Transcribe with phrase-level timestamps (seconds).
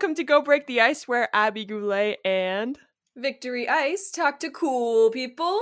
[0.00, 2.78] welcome to Go Break the Ice, where Abby Goulet and
[3.16, 5.58] Victory Ice talk to cool people.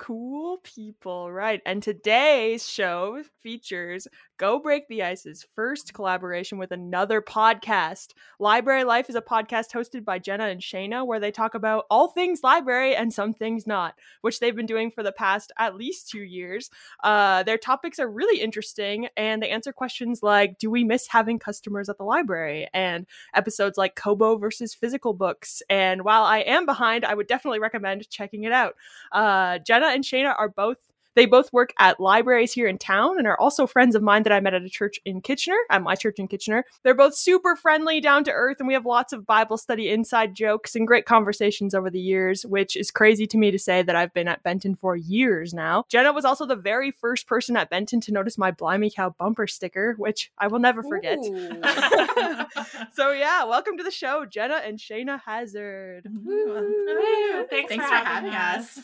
[0.00, 1.60] Cool people, right?
[1.66, 4.08] And today's show features
[4.38, 8.14] Go Break the Ice's first collaboration with another podcast.
[8.38, 12.08] Library Life is a podcast hosted by Jenna and Shayna where they talk about all
[12.08, 16.08] things library and some things not, which they've been doing for the past at least
[16.08, 16.70] two years.
[17.04, 21.38] Uh, their topics are really interesting and they answer questions like Do we miss having
[21.38, 22.66] customers at the library?
[22.72, 25.62] And episodes like Kobo versus physical books.
[25.68, 28.76] And while I am behind, I would definitely recommend checking it out.
[29.12, 30.78] Uh, Jenna and Shayna are both
[31.14, 34.32] they both work at libraries here in town and are also friends of mine that
[34.32, 36.64] I met at a church in Kitchener, at my church in Kitchener.
[36.82, 40.34] They're both super friendly, down to earth, and we have lots of Bible study inside
[40.34, 43.96] jokes and great conversations over the years, which is crazy to me to say that
[43.96, 45.84] I've been at Benton for years now.
[45.88, 49.46] Jenna was also the very first person at Benton to notice my Blimey Cow bumper
[49.46, 51.18] sticker, which I will never forget.
[52.92, 56.06] So yeah, welcome to the show, Jenna and Shayna Hazard.
[56.12, 57.46] Woo.
[57.48, 58.78] Thanks, Thanks for, having us.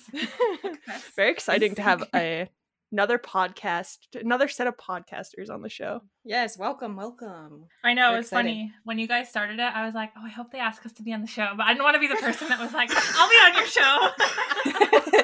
[1.16, 2.48] Very exciting to have a
[2.92, 6.00] another podcast, another set of podcasters on the show.
[6.24, 7.66] yes, welcome, welcome.
[7.84, 9.62] I know Very it's funny when you guys started it.
[9.74, 11.66] I was like, oh, I hope they ask us to be on the show, but
[11.66, 15.22] I didn't want to be the person that was like, I'll be on your show.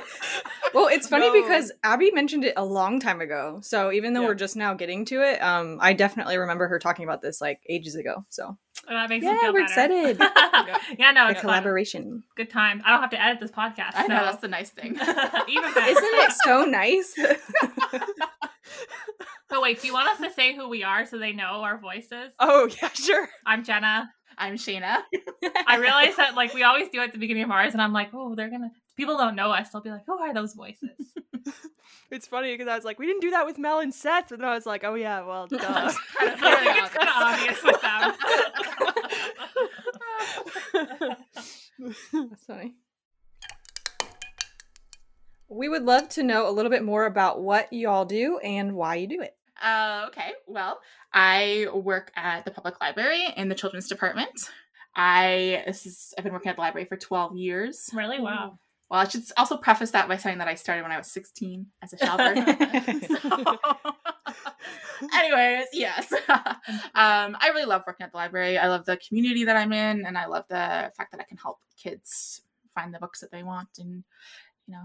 [0.75, 1.43] well, it's funny No.
[1.43, 3.61] because Abby mentioned it a long time ago.
[3.63, 4.29] So even though Yeah.
[4.29, 7.61] we're just now getting to it, um, I definitely remember her talking about this like
[7.69, 8.25] ages ago.
[8.29, 8.57] So
[8.89, 9.83] Oh, that makes Yeah, me feel we're better.
[9.95, 10.19] excited.
[10.99, 11.49] yeah, no, the it's fun.
[11.51, 12.23] collaboration.
[12.37, 12.83] Good time.
[12.85, 13.93] I don't have to edit this podcast.
[13.95, 14.93] I know that's the nice thing.
[14.97, 14.99] Even
[15.75, 15.91] better.
[15.91, 17.15] Isn't it so nice?
[19.49, 21.77] But wait, do you want us to say who we are so they know our
[21.79, 22.33] voices?
[22.41, 23.29] Oh yeah, sure.
[23.45, 24.11] I'm Jenna.
[24.39, 24.99] I'm Shayna.
[25.67, 28.11] I realize that like we always do at the beginning of ours, and I'm like,
[28.15, 28.71] oh, they're gonna.
[28.97, 29.71] People don't know us.
[29.71, 30.91] They'll be like, who are those voices?
[32.13, 34.43] It's funny because I was like, we didn't do that with Mel and Seth, and
[34.43, 35.57] then I was like, oh yeah, well, duh.
[35.59, 35.97] kind of
[36.43, 38.13] I it's kind of obvious with them.
[42.31, 42.75] That's funny.
[45.49, 48.97] We would love to know a little bit more about what y'all do and why
[48.97, 49.35] you do it.
[49.63, 50.81] Uh, okay, well,
[51.15, 54.51] I work at the public library in the children's department.
[54.95, 57.89] I this is I've been working at the library for 12 years.
[57.95, 58.21] really?
[58.21, 58.59] Wow.
[58.93, 61.65] Well, I should also preface that by saying that I started when I was 16
[61.81, 62.35] as a shopper.
[63.09, 63.59] So-
[65.15, 66.13] anyways yes
[66.95, 70.07] um i really love working at the library i love the community that i'm in
[70.07, 72.43] and i love the fact that i can help kids
[72.73, 74.05] find the books that they want and
[74.67, 74.85] you know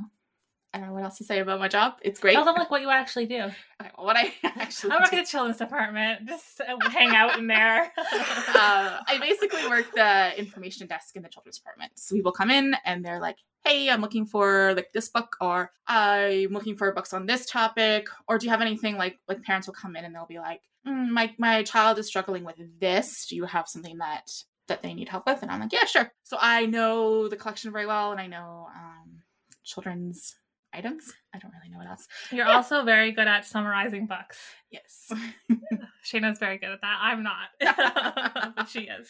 [0.73, 2.69] i don't know what else to say about my job it's great Tell them like
[2.69, 3.41] what you actually do.
[3.81, 6.27] okay, well, what i actually I work do- at the children's department.
[6.27, 7.91] Just uh, hang out in there.
[7.97, 11.91] uh, I basically work the information desk in the children's department.
[11.95, 15.71] So people come in and they're like, "Hey, I'm looking for like this book, or
[15.87, 19.67] I'm looking for books on this topic, or do you have anything like like parents
[19.67, 23.27] will come in and they'll be like, mm, my my child is struggling with this.
[23.27, 24.29] Do you have something that
[24.67, 27.71] that they need help with?" And I'm like, "Yeah, sure." So I know the collection
[27.71, 29.21] very well, and I know um,
[29.63, 30.35] children's
[30.77, 31.11] items.
[31.33, 32.07] I don't really know what else.
[32.31, 34.37] You're also very good at summarizing books.
[34.71, 35.11] Yes.
[36.05, 36.99] Shayna's very good at that.
[37.01, 37.49] I'm not,
[38.55, 39.09] but she is.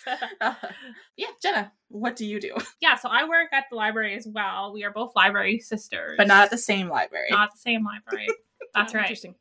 [1.16, 2.56] yeah, Jenna, what do you do?
[2.82, 4.74] yeah, so I work at the library as well.
[4.74, 7.28] We are both library sisters, But not at the same library.
[7.30, 8.28] not the same library.
[8.74, 9.02] That's right.
[9.04, 9.36] Interesting.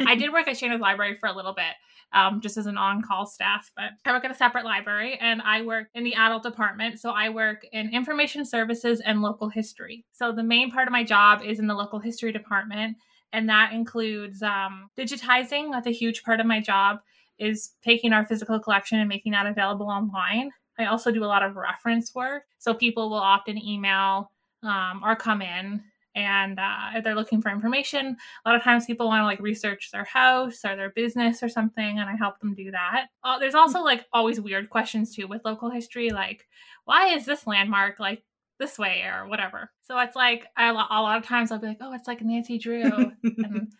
[0.00, 1.72] I did work at Shayna's library for a little bit,
[2.12, 3.70] um, just as an on-call staff.
[3.76, 7.00] But I work at a separate library, and I work in the adult department.
[7.00, 10.04] So I work in information services and local history.
[10.12, 12.96] So the main part of my job is in the local history department,
[13.32, 15.70] and that includes um, digitizing.
[15.70, 16.98] That's a huge part of my job.
[17.38, 20.50] Is taking our physical collection and making that available online.
[20.76, 22.42] I also do a lot of reference work.
[22.58, 24.32] So people will often email
[24.64, 25.82] um, or come in
[26.18, 29.40] and uh, if they're looking for information a lot of times people want to like
[29.40, 33.06] research their house or their business or something and i help them do that.
[33.22, 36.46] Uh, there's also like always weird questions too with local history like
[36.84, 38.22] why is this landmark like
[38.58, 39.02] this way?
[39.02, 39.70] or whatever.
[39.82, 42.58] So it's like I, a lot of times i'll be like oh it's like nancy
[42.58, 42.82] drew
[43.24, 43.72] and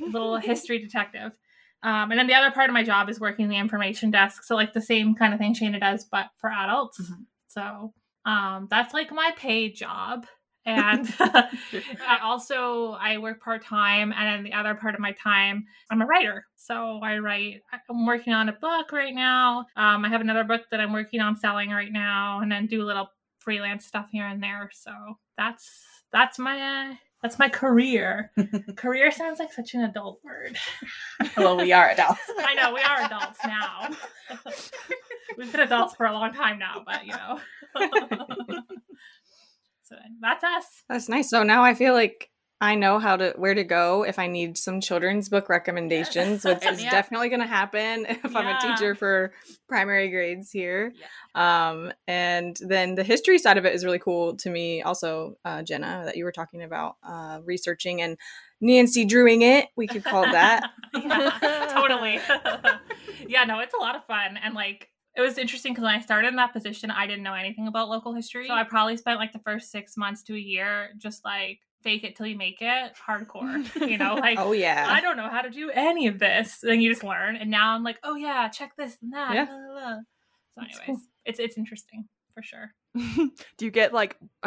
[0.00, 1.32] little history detective.
[1.82, 4.54] Um, and then the other part of my job is working the information desk so
[4.54, 7.00] like the same kind of thing Shayna does but for adults.
[7.00, 7.24] Mhm.
[7.48, 7.92] so
[8.24, 10.26] um, that's like my paid job
[10.66, 15.64] and I also I work part time, and then the other part of my time
[15.90, 16.46] I'm a writer.
[16.56, 17.62] So I write.
[17.88, 19.60] I'm working on a book right now.
[19.76, 22.82] Um, I have another book that I'm working on selling right now, and then do
[22.82, 23.08] a little
[23.38, 24.70] freelance stuff here and there.
[24.74, 24.90] So
[25.38, 28.32] that's that's my uh, that's my career.
[28.76, 30.58] career sounds like such an adult word.
[31.36, 32.20] well, we are adults.
[32.38, 33.90] I know we are adults now.
[35.38, 38.62] We've been adults for a long time now, but you know.
[40.26, 40.66] That's us.
[40.88, 41.30] That's nice.
[41.30, 44.56] So now I feel like I know how to where to go if I need
[44.56, 46.90] some children's book recommendations, which is Yeah.
[46.90, 49.32] definitely going to happen if I'm a teacher for
[49.68, 50.92] primary grades here.
[51.34, 55.62] Um, and then the history side of it is really cool to me, also, uh,
[55.62, 58.16] Jenna, that you were talking about uh, researching and
[58.62, 59.68] Nancy Drewing it.
[59.76, 60.70] We could call that.
[60.94, 62.18] yeah, totally.
[63.28, 64.38] yeah, no, it's a lot of fun.
[64.42, 67.34] And like, it was interesting because when I started in that position, I didn't know
[67.34, 68.48] anything about local history.
[68.48, 72.04] So I probably spent like the first six months to a year just like fake
[72.04, 74.14] it till you make it hardcore, you know?
[74.26, 74.86] Like, oh yeah.
[74.88, 76.58] I don't know how to do any of this.
[76.62, 77.36] Then you just learn.
[77.36, 79.34] And now I'm like, oh yeah, check this and that.
[79.34, 79.44] Yeah.
[79.46, 79.98] blah, blah, blah.
[80.54, 81.00] So, anyways, cool.
[81.24, 82.70] it's it's interesting for sure.
[82.94, 84.16] Do you get like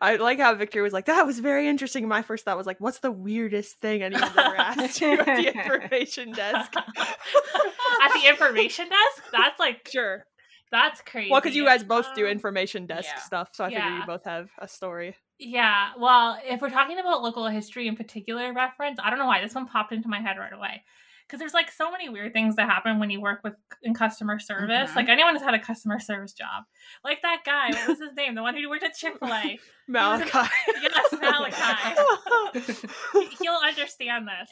[0.00, 2.08] I like how Victor was like, that was very interesting.
[2.08, 5.54] My first thought was like, what's the weirdest thing anyone's ever asked you at the
[5.64, 6.72] information desk?
[6.76, 10.24] At the information desk, that's like Sure.
[10.72, 11.30] that's crazy.
[11.30, 13.20] Well, because you guys both do Um, information desk yeah.
[13.20, 15.16] stuff, so I figured you both have a story.
[15.38, 19.40] Yeah, well, if we're talking about local history in particular reference, I don't know why
[19.40, 20.82] this one popped into my head right away.
[21.30, 23.54] Because there's like so many weird things that happen when you work with
[23.84, 24.90] in customer service.
[24.90, 24.96] Mhm.
[24.96, 26.64] Like anyone who's had a customer service job,
[27.04, 27.68] like that guy.
[27.70, 28.34] What was his name?
[28.34, 29.60] The one who worked at Chick Fil A.
[29.86, 30.48] Malachi.
[30.82, 32.88] Yes, Malachi.
[33.40, 34.50] He'll understand this,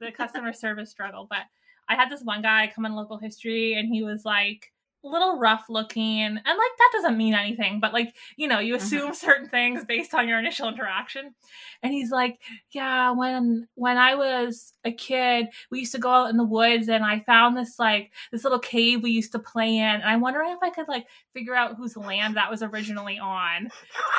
[0.00, 1.28] the customer service struggle.
[1.30, 1.42] But
[1.88, 4.72] I had this one guy come in local history, and he was like
[5.06, 8.84] little rough looking, and like that doesn't mean anything, but like you know, you mm-hmm.
[8.84, 11.34] assume certain things based on your initial interaction.
[11.82, 16.30] And he's like, "Yeah, when when I was a kid, we used to go out
[16.30, 19.76] in the woods, and I found this like this little cave we used to play
[19.76, 23.18] in, and I'm wondering if I could like figure out whose land that was originally
[23.18, 23.70] on."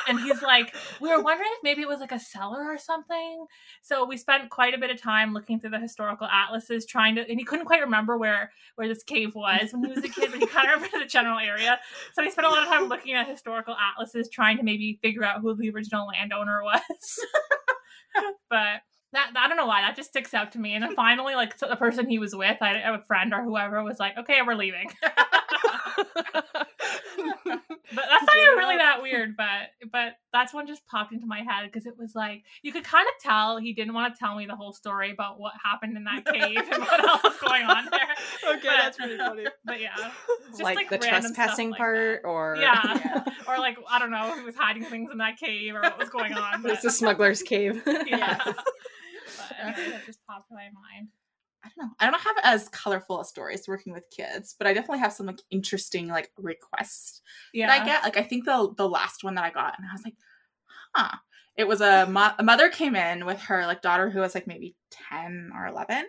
[0.08, 3.46] And he's like, "We were wondering if maybe it was like a cellar or something."
[3.82, 7.28] So we spent quite a bit of time looking through the historical atlases, trying to,
[7.28, 10.30] and he couldn't quite remember where where this cave was when he was a kid,
[10.30, 11.78] but he kind of remembered the general area.
[12.14, 15.24] So we spent a lot of time looking at historical atlases, trying to maybe figure
[15.24, 16.80] out who the original landowner was.
[18.50, 18.82] but
[19.12, 20.74] that I don't know why that just sticks out to me.
[20.74, 23.82] And then finally, like so the person he was with, I a friend or whoever
[23.82, 24.90] was like, "Okay, we're leaving."
[27.94, 31.38] But that's not even really that weird, but but that's one just popped into my
[31.38, 34.36] head because it was like you could kind of tell he didn't want to tell
[34.36, 37.62] me the whole story about what happened in that cave and what else was going
[37.64, 38.54] on there.
[38.56, 39.44] okay, that's really funny.
[39.64, 39.94] But yeah,
[40.50, 42.28] just like, the random stuff trespassing like part, that.
[42.28, 43.24] or Yeah.
[43.46, 46.10] or like I don't know who was hiding things in that cave or what was
[46.10, 46.54] going on.
[46.56, 47.82] it's But, the smuggler's cave.
[48.06, 48.38] yeah.
[48.44, 48.56] but
[49.60, 51.08] anyway, that just popped in my mind.
[51.64, 51.92] I don't know.
[51.98, 55.26] I don't have as colorful as stories working with kids, but I definitely have some
[55.26, 57.20] like interesting like requests
[57.52, 57.66] Yeah.
[57.66, 58.02] that I get.
[58.04, 60.14] Like I think the the last one that I got, and I was like,
[60.94, 61.16] huh.
[61.56, 64.46] It was a, mo- a mother came in with her like daughter who was like
[64.46, 66.04] maybe ten or eleven,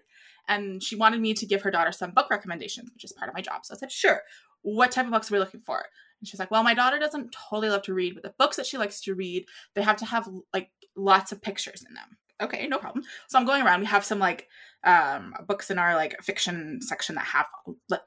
[0.47, 3.33] and she wanted me to give her daughter some book recommendations, which is part of
[3.33, 3.65] my job.
[3.65, 4.21] So I said, sure.
[4.61, 5.83] What type of books are we looking for?
[6.19, 8.67] And she's like, well, my daughter doesn't totally love to read, but the books that
[8.67, 12.17] she likes to read, they have to have like lots of pictures in them.
[12.41, 13.03] Okay, no problem.
[13.27, 13.79] So I'm going around.
[13.79, 14.47] We have some like
[14.83, 17.47] um books in our like fiction section that have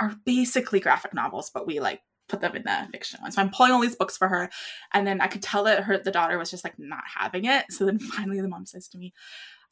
[0.01, 3.31] are basically graphic novels, but we like put them in the fiction one.
[3.33, 4.51] So I'm pulling all these books for her,
[4.93, 7.67] and then I could tell that her the daughter was just like not having it.
[7.71, 9.13] So then finally the mom says to me,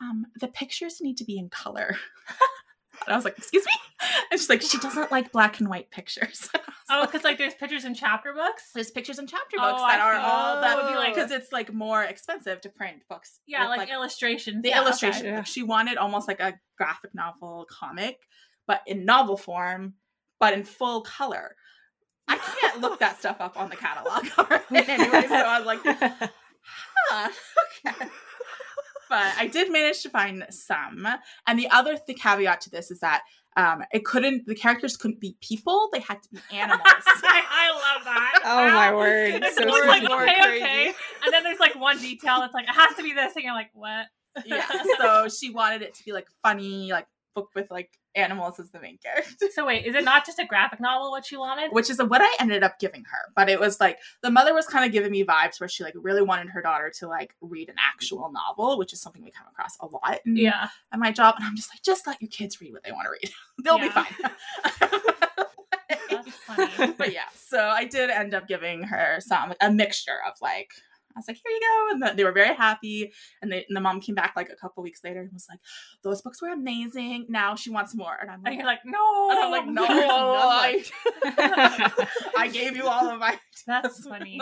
[0.00, 1.96] um, the pictures need to be in color.
[3.06, 3.72] and I was like, excuse me?
[4.30, 6.48] And she's like, she doesn't like black and white pictures.
[6.92, 8.72] Oh, because like there's pictures in chapter books.
[8.74, 10.20] There's pictures in chapter Oh, books I that are see.
[10.28, 13.38] all Oh, that would be like- because it's like more expensive to print books.
[13.46, 14.64] Yeah, with, like, illustrations.
[14.64, 15.26] the yeah, illustration.
[15.26, 15.36] Yeah.
[15.36, 18.16] Like, she wanted almost like a graphic novel comic,
[18.66, 19.94] but in novel form,
[20.40, 21.54] but in full color.
[22.26, 24.24] I can't look that stuff up on the catalog
[24.74, 27.28] anyway, so I was like, huh,
[27.86, 28.06] okay.
[29.10, 31.06] But I did manage to find some.
[31.46, 33.22] And the other th- caveat to this is that
[33.56, 36.80] um, it couldn't, the characters couldn't be people, they had to be animals.
[36.86, 38.40] I, I love that.
[38.44, 40.64] Oh my word, It's so always like okay, crazy.
[40.64, 40.86] okay,
[41.24, 43.52] and then there's like one detail that's like it has to be this, and you're
[43.52, 44.06] like, what?
[44.46, 44.64] yeah.
[44.98, 48.80] So she wanted it to be like funny, like book with like animals as the
[48.80, 49.46] main character.
[49.52, 51.10] So wait, is it not just a graphic novel?
[51.10, 51.72] What she wanted?
[51.72, 53.32] which is what I ended up giving her.
[53.36, 55.94] But it was like the mother was kind of giving me vibes where she like
[55.96, 59.46] really wanted her daughter to like read an actual novel, which is something we come
[59.50, 60.68] across a lot in, Yeah.
[60.92, 61.34] at my job.
[61.38, 63.32] And I'm just like, just let your kids read what they want to read.
[63.64, 64.06] They'll be fine.
[66.10, 66.92] That's funny.
[66.98, 70.70] but yeah, so I did end up giving her some a mixture of like.
[71.16, 71.94] I was like, here you go.
[71.94, 73.12] And the- they were very happy.
[73.42, 75.60] And, they, and the mom came back like a couple weeks later and was like,
[76.04, 77.26] those books were amazing.
[77.28, 78.16] Now she wants more.
[78.20, 79.30] And I'm And like, you're like, no.
[79.30, 80.90] and I'm like, no, there's
[81.26, 82.06] I.
[82.38, 84.40] I gave you all of my That's funny.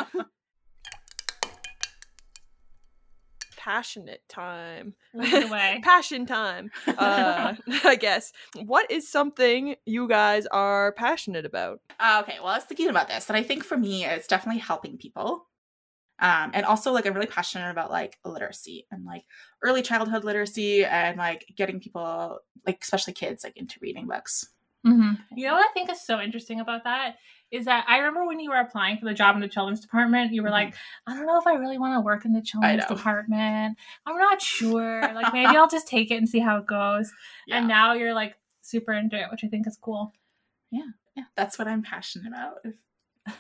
[3.57, 4.95] Passionate time.
[5.15, 5.81] Away.
[5.83, 6.71] Passion time.
[6.87, 8.33] Uh, I guess.
[8.65, 11.81] What is something you guys are passionate about?
[11.99, 14.61] Uh, okay, well, I was thinking about this, and I think for me, it's definitely
[14.61, 15.48] helping people.
[16.21, 19.25] Um, and also like I'm really passionate about like literacy and like
[19.63, 24.49] early childhood literacy and like getting people like especially kids like into reading books.
[24.87, 25.13] Mm-hmm.
[25.39, 27.17] You know what I think is so interesting about that
[27.51, 30.33] is that I remember when you were applying for the job in the children's department,
[30.33, 30.53] you were Mhm.
[30.53, 30.75] like,
[31.07, 33.77] I don't know if I really want to work in the children's department.
[34.07, 35.01] I'm not sure.
[35.15, 37.11] Like maybe I'll just take it and see how it goes.
[37.47, 37.59] Yeah.
[37.59, 40.13] And now you're like super into it, which I think is cool.
[40.71, 40.83] yeah,
[41.17, 41.25] Yeah.
[41.37, 42.59] that's what I'm passionate about.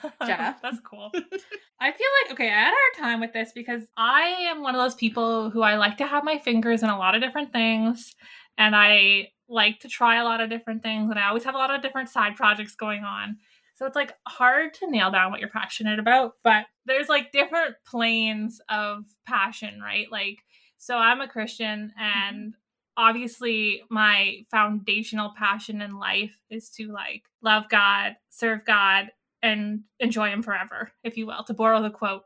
[0.26, 0.56] Jenna?
[0.62, 1.10] That's cool.
[1.80, 4.74] I feel like okay, I had a hard time with this because I am one
[4.74, 7.52] of those people who I like to have my fingers in a lot of different
[7.52, 8.14] things
[8.56, 11.58] and I like to try a lot of different things and I always have a
[11.58, 13.38] lot of different side projects going on.
[13.76, 17.76] So it's like hard to nail down what you're passionate about, but there's like different
[17.86, 20.06] planes of passion, right?
[20.10, 20.38] Like
[20.78, 22.00] so I'm a Christian mm-hmm.
[22.00, 22.54] and
[22.96, 29.10] obviously my foundational passion in life is to like love God, serve God,
[29.42, 31.44] and enjoy him forever, if you will.
[31.44, 32.22] To borrow the quote,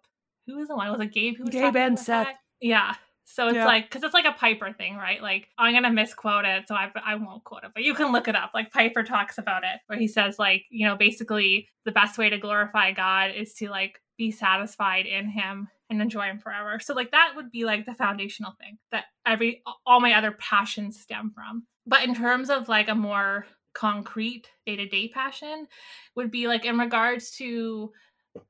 [0.47, 0.91] who was the one?
[0.91, 1.37] Was it Gabe?
[1.37, 2.27] Who was Gabe and Seth.
[2.27, 2.37] that?
[2.61, 2.95] Yeah.
[3.25, 3.67] So it's Yeah.
[3.67, 5.23] like because it's like a Piper thing, right?
[5.23, 8.29] Like I'm gonna misquote it, so I I won't quote it, but you can look
[8.29, 8.51] it up.
[8.53, 12.29] Like Piper talks about it, where he says like you know basically the best way
[12.31, 16.79] to glorify God is to like be satisfied in Him and enjoy Him forever.
[16.81, 21.01] So like that would be like the foundational thing that every all my other passions
[21.01, 21.65] stem from.
[21.87, 25.67] But in terms of like a more concrete day to day passion,
[26.15, 27.93] would be like in regards to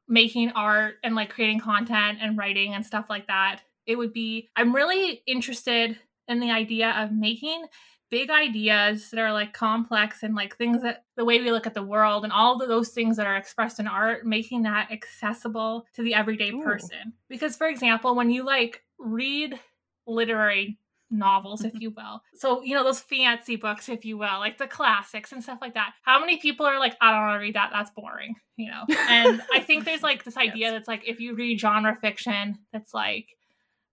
[0.08, 3.60] making art and like creating content and writing and stuff like that.
[3.86, 5.98] It would be, I'm really interested
[6.28, 7.64] in the idea of making
[8.10, 11.72] big ideas that are like complex and like things that the way we look at
[11.72, 15.86] the world and all of those things that are expressed in art, making that accessible
[15.94, 16.62] to the everyday Ooh.
[16.62, 17.14] person.
[17.28, 19.58] Because, for example, when you like read
[20.06, 20.78] literary
[21.12, 22.22] novels, if you will.
[22.34, 25.74] So, you know, those fancy books, if you will, like the classics and stuff like
[25.74, 25.92] that.
[26.02, 27.70] How many people are like, I don't want to read that.
[27.72, 28.84] That's boring, you know?
[29.08, 30.72] And I think there's like this idea Yes.
[30.72, 33.36] that's like, if you read genre fiction, that's like,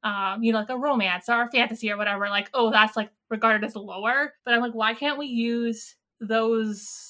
[0.04, 3.10] um, you know, like a romance or a fantasy or whatever, like, oh, that's like
[3.30, 4.34] regarded as lower.
[4.46, 7.09] But I'm like, why can't we use those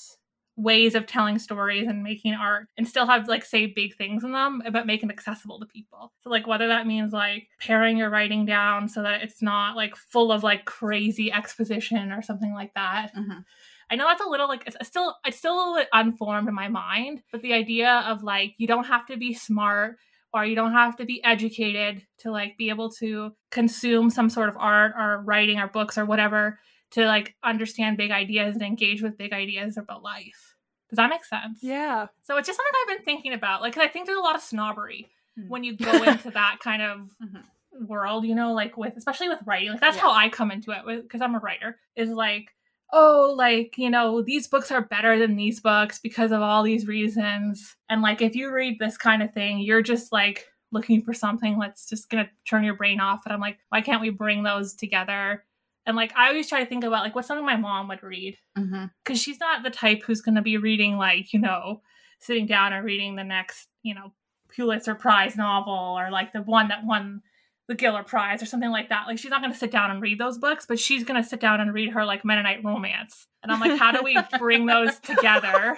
[0.61, 4.31] ways of telling stories and making art and still have like say big things in
[4.31, 8.09] them but make it accessible to people so like whether that means like paring your
[8.09, 12.73] writing down so that it's not like full of like crazy exposition or something like
[12.73, 13.43] that Mhm.
[13.91, 16.53] I know that's a little like it's still it's still a little bit unformed in
[16.53, 19.97] my mind, but the idea of like you don't have to be smart
[20.31, 24.49] or you don't have to be educated to like be able to consume some sort
[24.49, 26.59] of art or writing or books or whatever
[26.91, 30.48] to like understand big ideas and engage with big ideas about life.
[30.89, 31.59] Does that make sense?
[31.61, 32.07] Yeah.
[32.23, 33.61] So it's just something I've been thinking about.
[33.61, 35.47] Like 'cause I think there's a lot of snobbery Mm.
[35.47, 37.43] when you go into that kind of Mhm.
[37.87, 39.69] world, you know, like with especially with writing.
[39.71, 40.01] Like that's Yeah.
[40.03, 41.77] how I come into it because I'm a writer.
[41.95, 42.55] Is like,
[42.91, 46.87] oh, like you know, these books are better than these books because of all these
[46.87, 47.75] reasons.
[47.89, 51.57] And like if you read this kind of thing, you're just like looking for something
[51.59, 53.21] that's just gonna turn your brain off.
[53.25, 55.45] And I'm like, why can't we bring those together?
[55.89, 58.37] And like I always try to think about like what's something my mom would read
[58.55, 58.85] mm-hmm.
[59.03, 61.81] because she's not the type who's going to be reading like you know
[62.19, 64.13] sitting down and reading the next you know
[64.55, 67.23] Pulitzer Prize novel or like the one that won
[67.67, 69.05] the Giller Prize or something like that.
[69.07, 71.27] Like she's not going to sit down and read those books, but she's going to
[71.27, 73.27] sit down and read her like Mennonite romance.
[73.41, 75.77] And I'm like, how do we bring those together?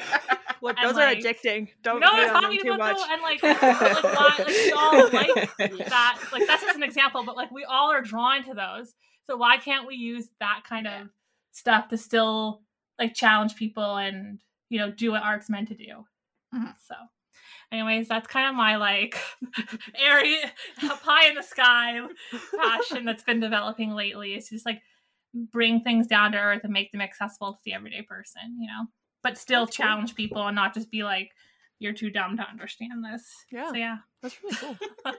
[0.62, 1.70] Look, And, those are like- addicting.
[1.84, 2.98] Don't no, hate I'm on them talking too about much.
[2.98, 5.58] though, and like, like, why, like we all like
[5.90, 6.22] that.
[6.32, 8.94] Like that's just an example, but like we all are drawn to those.
[9.28, 11.02] So why can't we use that kind Yeah.
[11.04, 11.10] of
[11.52, 12.64] stuff to still
[13.00, 16.06] like challenge people and you know do what art's meant to do?
[16.54, 16.76] Mhm.
[16.82, 16.96] So,
[17.72, 19.18] anyways, that's kind of my like
[19.96, 20.38] airy
[21.04, 22.02] pie in the sky
[22.60, 24.34] passion that's been developing lately.
[24.34, 24.82] It's just like
[25.34, 28.88] bring things down to earth and make them accessible to the everyday person, you know,
[29.24, 29.86] but still That's cool.
[29.86, 31.32] challenge people and not just be like,
[31.80, 33.24] you're too dumb to understand this.
[33.52, 33.70] Yeah.
[33.70, 33.98] So yeah.
[34.22, 34.78] That's really cool.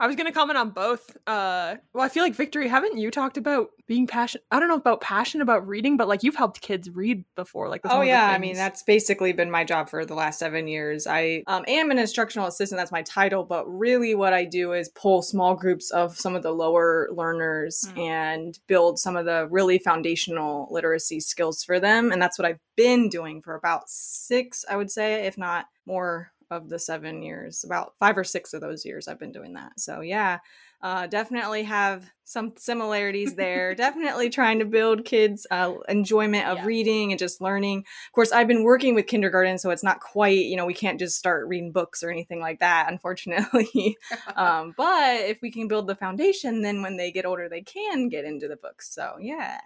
[0.00, 1.16] I was gonna comment on both.
[1.26, 2.66] Uh, well, I feel like Victory.
[2.68, 4.44] Haven't you talked about being passionate?
[4.50, 7.68] I don't know about passion about reading, but like you've helped kids read before.
[7.68, 10.14] Like, Oh one of the yeah, I mean that's basically been my job for the
[10.14, 11.06] last seven years.
[11.06, 12.78] I um, am an instructional assistant.
[12.78, 16.42] That's my title, but really what I do is pull small groups of some of
[16.42, 17.98] the lower learners Mm.
[17.98, 22.60] and build some of the really foundational literacy skills for them, and that's what I've
[22.76, 27.64] been doing for about six, I would say, if not more of the seven years.
[27.64, 29.78] About five or six of those years, I've been doing that.
[29.78, 30.38] So yeah.
[30.82, 33.74] Uh, definitely have some similarities there.
[33.86, 36.66] definitely trying to build kids' uh, enjoyment of Yeah.
[36.66, 40.44] reading and just learning of course i've been working with kindergarten so it's not quite
[40.44, 43.96] you know we can't just start reading books or anything like that unfortunately
[44.36, 48.10] um, but if we can build the foundation then when they get older they can
[48.10, 49.58] get into the books so yeah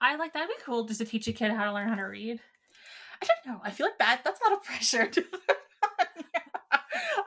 [0.00, 2.02] I like that'd be cool just to teach a kid how to learn how to
[2.02, 2.40] read.
[3.22, 3.60] I don't know.
[3.64, 5.06] I feel like that that's a lot of pressure.
[5.06, 5.24] To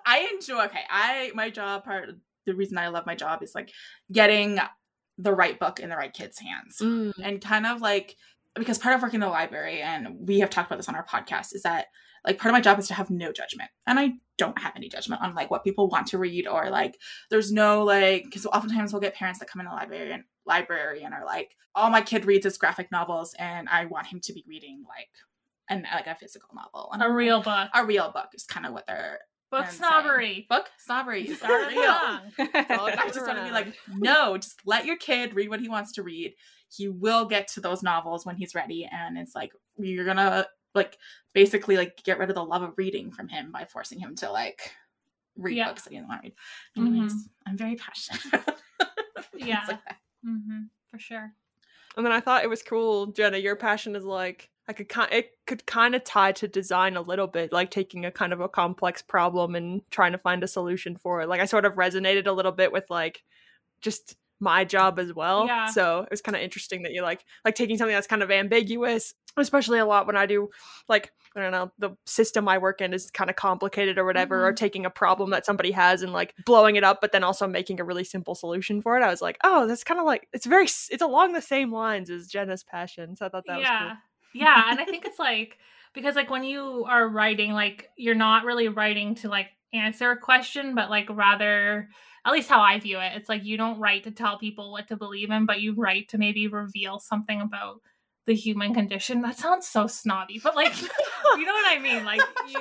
[0.06, 0.66] I enjoy.
[0.66, 2.10] Okay, I my job part.
[2.46, 3.72] The reason I love my job is like
[4.12, 4.60] getting
[5.18, 7.14] the right book in the right kids' hands, Mm.
[7.24, 8.16] and kind of like
[8.56, 11.06] because part of working in the library, and we have talked about this on our
[11.06, 11.88] podcast, is that
[12.26, 14.90] like part of my job is to have no judgment, and I don't have any
[14.90, 16.98] judgment on like what people want to read or like
[17.30, 21.04] there's no like because oftentimes we'll get parents that come in the library and library
[21.04, 24.34] and are like, all my kid reads his graphic novels, and I want him to
[24.34, 25.10] be reading like."
[25.70, 27.70] And like a physical novel, and A real book.
[27.74, 29.20] a real book is kind of what they're
[29.52, 30.46] Book snobbery.
[30.50, 31.82] book snobbery is Start real.
[32.40, 35.68] I goes just want to be like, no, just let your kid read what he
[35.70, 36.34] wants to read.
[36.70, 40.98] He will get to those novels when he's ready, and it's like you're gonna like
[41.34, 44.32] basically like get rid of the love of reading from him by forcing him to
[44.32, 44.72] like
[45.36, 45.68] read Yeah.
[45.68, 47.04] books that he doesn't want to read.
[47.08, 47.12] Mhm.
[47.46, 48.22] I'm very passionate.
[49.36, 49.64] Yeah.
[49.68, 49.98] Like that.
[50.24, 51.34] hmm For sure.
[51.98, 53.38] And then I thought it was cool, Jenna.
[53.40, 57.02] Your passion is like I could kind it could kind of tie to design a
[57.02, 60.48] little bit, like taking a kind of a complex problem and trying to find a
[60.48, 61.30] solution for it.
[61.30, 63.24] Like I sort of resonated a little bit with like
[63.82, 65.46] just my job as well.
[65.46, 65.68] Yeah.
[65.68, 68.32] So it was kind of interesting that you like like taking something that's kind of
[68.32, 70.50] ambiguous, especially a lot when I do
[70.90, 74.46] like I don't know the system I work in is kind of complicated or whatever,
[74.46, 74.56] or mm-hmm.
[74.56, 77.80] taking a problem that somebody has and like blowing it up, but then also making
[77.80, 79.04] a really simple solution for it.
[79.04, 82.10] I was like, oh, that's kind of like it's very it's along the same lines
[82.10, 83.16] as Jenna's passion.
[83.16, 83.80] So I thought that was yeah.
[83.90, 83.98] cool.
[84.34, 84.66] Yeah.
[84.70, 85.58] And I think it's like,
[85.94, 90.18] because like when you are writing, like you're not really writing to like answer a
[90.18, 91.90] question, but like rather,
[92.26, 94.88] at least how I view it, it's like you don't write to tell people what
[94.90, 97.82] to believe in, but you write to maybe reveal something about
[98.28, 99.22] the human condition.
[99.22, 102.06] That sounds so snobby, but like, you know what I mean?
[102.06, 102.60] Like you,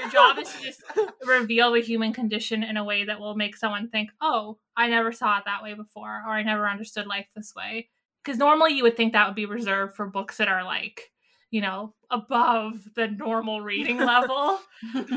[0.00, 0.82] your job is to just
[1.24, 5.12] reveal the human condition in a way that will make someone think, oh, I never
[5.12, 7.90] saw it that way before, or I never understood life this way.
[8.24, 11.11] Because normally you would think that would be reserved for books that are like,
[11.52, 14.58] you know, above the normal reading level,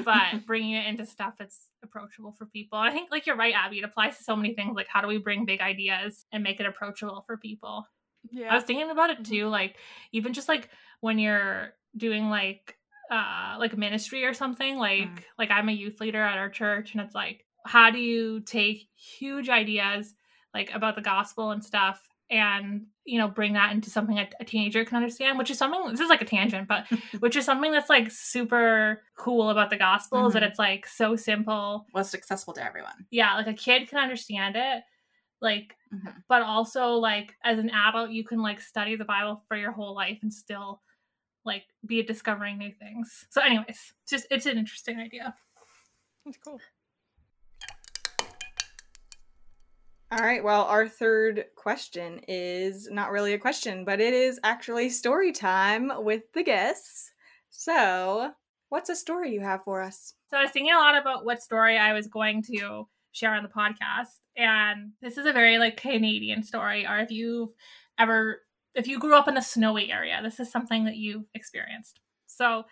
[0.03, 2.77] but bringing it into stuff that's approachable for people.
[2.77, 4.75] I think, like, you're right, Abby, it applies to so many things.
[4.75, 7.87] Like, how do we bring big ideas and make it approachable for people?
[8.29, 8.51] Yeah.
[8.51, 9.77] I was thinking about it too, like
[10.11, 12.75] even just like when you're doing like
[13.11, 15.19] uh like ministry or something, like Mm.
[15.37, 18.89] like I'm a youth leader at our church and it's like how do you take
[18.95, 20.15] huge ideas
[20.55, 24.45] like about the gospel and stuff and you know bring that into something a, a
[24.45, 26.85] teenager can understand which is something this is like a tangent but
[27.19, 31.15] which is something that's like super cool about the gospel is that it's like so
[31.15, 33.05] simple Was accessible to everyone.
[33.11, 34.83] yeah like a kid can understand it
[35.41, 36.15] like Mhm.
[36.27, 39.93] but also like as an adult you can like study the bible for your whole
[39.93, 40.81] life and still
[41.45, 45.35] like be discovering new things so anyways just it's an interesting idea
[46.25, 46.59] That's cool.
[50.11, 50.43] All right.
[50.43, 55.91] Well, our third question is not really a question, but it is actually story time
[55.97, 57.11] with the guests.
[57.49, 58.31] So,
[58.69, 60.13] what's a story you have for us?
[60.29, 63.43] so i was thinking a lot about what story i was going to share on
[63.43, 67.49] the podcast and this is a very like canadian story or if you've
[67.97, 68.41] ever
[68.73, 72.63] if you grew up in a snowy area this is something that you've experienced so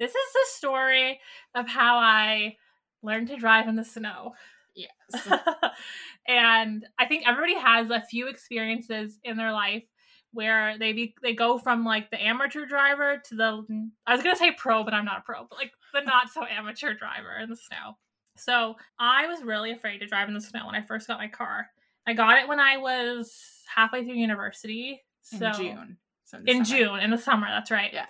[0.00, 1.20] this is the story
[1.54, 2.56] of how i
[3.02, 4.32] learned to drive in the snow
[4.74, 5.28] Yes.
[6.28, 9.84] and I think everybody has a few experiences in their life
[10.32, 14.36] where they be they go from like the amateur driver to the I was gonna
[14.36, 17.50] say pro, but I'm not a pro, but like the not so amateur driver in
[17.50, 17.96] the snow.
[18.36, 21.28] So I was really afraid to drive in the snow when I first got my
[21.28, 21.66] car.
[22.06, 23.30] I got it when I was
[23.74, 25.02] halfway through university.
[25.32, 25.96] in June.
[26.24, 26.78] So in summer.
[26.78, 27.46] June in the summer.
[27.48, 27.90] That's right.
[27.92, 28.06] Yeah.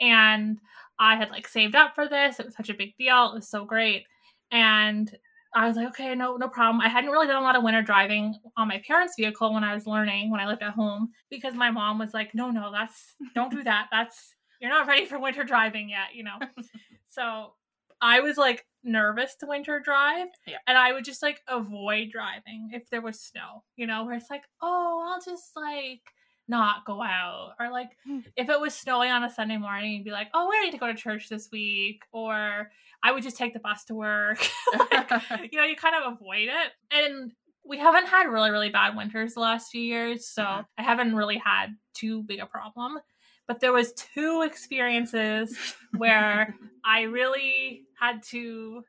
[0.00, 0.58] And
[0.98, 2.38] I had like saved up for this.
[2.38, 3.30] It was such a big deal.
[3.32, 4.04] It was so great.
[4.50, 5.10] And
[5.54, 6.80] I was like, okay, no, no problem.
[6.80, 9.74] I hadn't really done a lot of winter driving on my parents' vehicle when I
[9.74, 13.14] was learning when I lived at home because my mom was like, no, no, that's
[13.34, 13.88] don't do that.
[13.92, 16.38] That's you're not ready for winter driving yet, you know.
[17.08, 17.54] so
[18.00, 20.58] I was like nervous to winter drive, Yeah.
[20.66, 24.30] and I would just like avoid driving if there was snow, you know, where it's
[24.30, 26.00] like, oh, I'll just like
[26.46, 28.18] not go out or like Hmm.
[28.36, 30.76] if it was snowing on a sunday morning you'd be like oh we need to
[30.76, 32.70] go to church this week or
[33.04, 34.38] i would just take the bus to work.
[35.52, 36.72] You know you kind of avoid it.
[36.90, 37.30] And
[37.64, 40.66] we haven't had really really bad winters the last few years so Mhm.
[40.78, 42.98] i haven't really had too big a problem.
[43.46, 45.56] But there was two experiences
[45.96, 48.82] where i really had to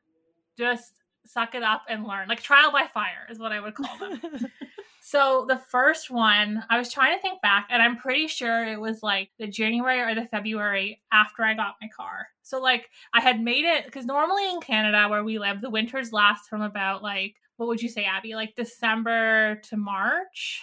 [0.58, 0.92] just
[1.26, 2.28] suck it up and learn.
[2.28, 4.20] Like trial by fire is what i would call them
[5.08, 8.80] so the first one, I was trying to think back, and I'm pretty sure it
[8.80, 12.26] was like the January or the February after I got my car.
[12.42, 16.12] So like I had made it because normally in Canada where we live, the winters
[16.12, 18.34] last from about like what would you say, Abby?
[18.34, 20.60] Like December to March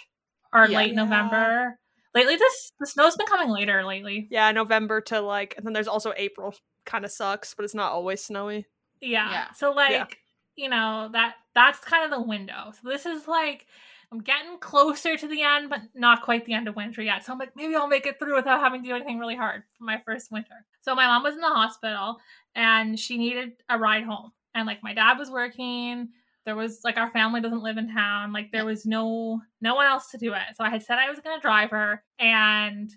[0.52, 0.76] or Yeah.
[0.76, 1.02] late Yeah.
[1.04, 1.78] November.
[2.14, 4.28] Lately, this the snow's been coming later lately.
[4.30, 6.54] yeah, November to like, and then there's also April.
[6.84, 8.66] Kind of sucks, but it's not always snowy.
[9.00, 9.30] Yeah.
[9.30, 9.50] Yeah.
[9.52, 10.06] So like Yeah.
[10.54, 12.72] you know, that that's kind of the window.
[12.82, 13.66] So this is like
[14.14, 17.24] I'm getting closer to the end, but not quite the end of winter yet.
[17.24, 19.64] So I'm like, maybe I'll make it through without having to do anything really hard
[19.76, 20.64] for my first winter.
[20.82, 22.18] So my mom was in the hospital
[22.54, 24.30] and she needed a ride home.
[24.54, 26.10] And like my dad was working.
[26.46, 28.32] There was like our family doesn't live in town.
[28.32, 30.42] Like there was no no one else to do it.
[30.56, 32.04] So I had said I was gonna drive her.
[32.20, 32.92] And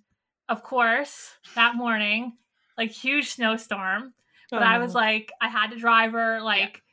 [0.49, 2.33] of course, that morning,
[2.77, 4.13] like huge snowstorm.
[4.51, 4.99] But I was Oh.
[4.99, 6.41] like, I had to drive her.
[6.41, 6.83] Like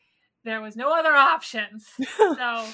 [0.44, 1.86] there was no other options.
[2.16, 2.66] so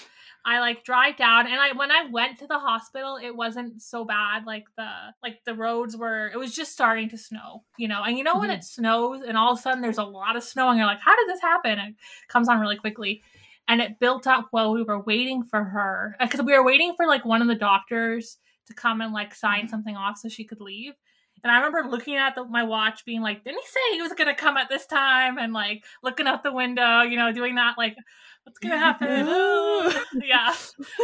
[0.45, 4.05] I like drive down and I when I went to the hospital it wasn't so
[4.05, 4.89] bad like the
[5.23, 8.39] like the roads were it was just starting to snow you know and you know
[8.39, 8.55] when Mhm.
[8.55, 11.01] it snows and all of a sudden there's a lot of snow and you're like
[11.01, 11.95] how did this happen it
[12.29, 13.23] comes on really quickly
[13.69, 17.07] and it built up while we were waiting for her because we were waiting for
[17.07, 19.71] like one of the doctors to come and like sign Mhm.
[19.71, 20.95] something off so she could leave
[21.43, 24.13] and I remember looking at the, my watch, being like, "Didn't he say he was
[24.13, 27.79] gonna come at this time?" And like looking out the window, you know, doing that,
[27.79, 27.97] like,
[28.45, 30.53] "What's gonna happen?" Oh, yeah,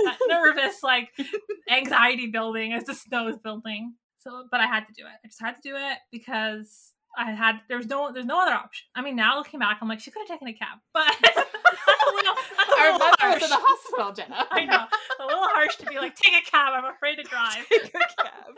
[0.04, 1.10] that nervous, like
[1.70, 3.94] anxiety building as the snow is building.
[4.18, 5.12] So, but I had to do it.
[5.24, 8.52] I just had to do it because I had there was no there's no other
[8.54, 8.86] option.
[8.94, 11.36] I mean, now looking back, I'm like, she could have taken a cab, but that's
[11.38, 13.34] a little that's a Our little mother harsh.
[13.34, 14.46] was in the hospital, Jenna.
[14.50, 14.84] I know,
[15.20, 16.72] a little harsh to be like, take a cab.
[16.74, 18.54] I'm afraid to drive Take a cab.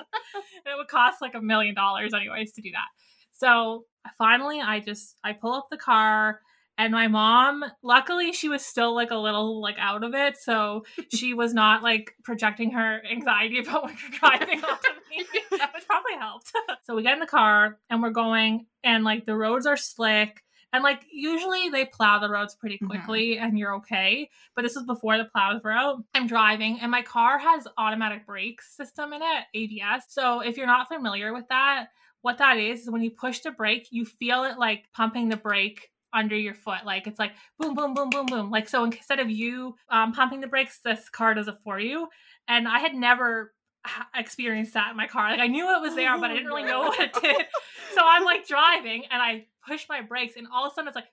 [0.64, 2.86] and it would cost like a million dollars anyways to do that
[3.32, 3.84] so
[4.18, 6.40] finally i just i pull up the car
[6.78, 10.84] and my mom luckily she was still like a little like out of it so
[11.14, 16.14] she was not like projecting her anxiety about what you're driving onto me which probably
[16.18, 16.52] helped
[16.84, 20.42] so we get in the car and we're going and like the roads are slick
[20.72, 22.86] and like usually they plow the roads pretty Mhm.
[22.88, 26.90] quickly and you're okay but this was before the plows were out i'm driving and
[26.90, 31.48] my car has automatic brake system in it abs so if you're not familiar with
[31.48, 31.86] that
[32.22, 35.36] what that is is when you push the brake you feel it like pumping the
[35.36, 38.50] brake under your foot like it's like boom boom boom boom boom.
[38.50, 42.08] Like so instead of you um, pumping the brakes this car does it for you.
[42.48, 43.52] And i had never
[43.84, 45.30] ha- experienced that in my car.
[45.30, 47.46] Like i knew it was there but i didn't really know what it did.
[47.94, 50.94] So i'm like driving and i push my brakes and all of a sudden it's
[50.94, 51.06] like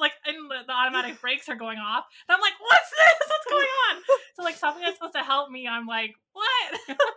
[0.00, 0.07] like
[0.50, 2.04] and the, the automatic brakes are going off.
[2.28, 3.28] And i'm like what's this?
[3.28, 4.02] What's going on?
[4.36, 6.98] So like something that's supposed to help me i'm like what?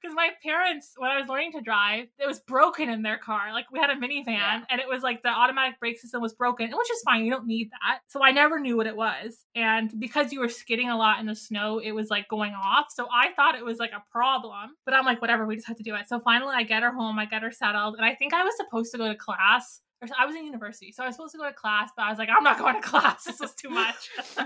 [0.00, 3.52] Because my parents when i was learning to drive it was broken in their car.
[3.52, 4.62] Like we had a minivan Yeah.
[4.70, 7.46] and it was like the automatic brake system was broken which is fine you don't
[7.46, 8.00] need that.
[8.08, 9.38] So i never knew what it was.
[9.54, 12.86] And because you were skidding a lot in the snow it was like going off.
[12.90, 15.76] So i thought it was like a problem but i'm like whatever we just have
[15.78, 16.08] to do it.
[16.08, 18.56] So finally i get her home i get her settled and i think i was
[18.56, 21.38] supposed to go to class or I was in university, so I was supposed to
[21.38, 23.24] go to class, but I was like, I'm not going to class.
[23.24, 24.08] This was too much.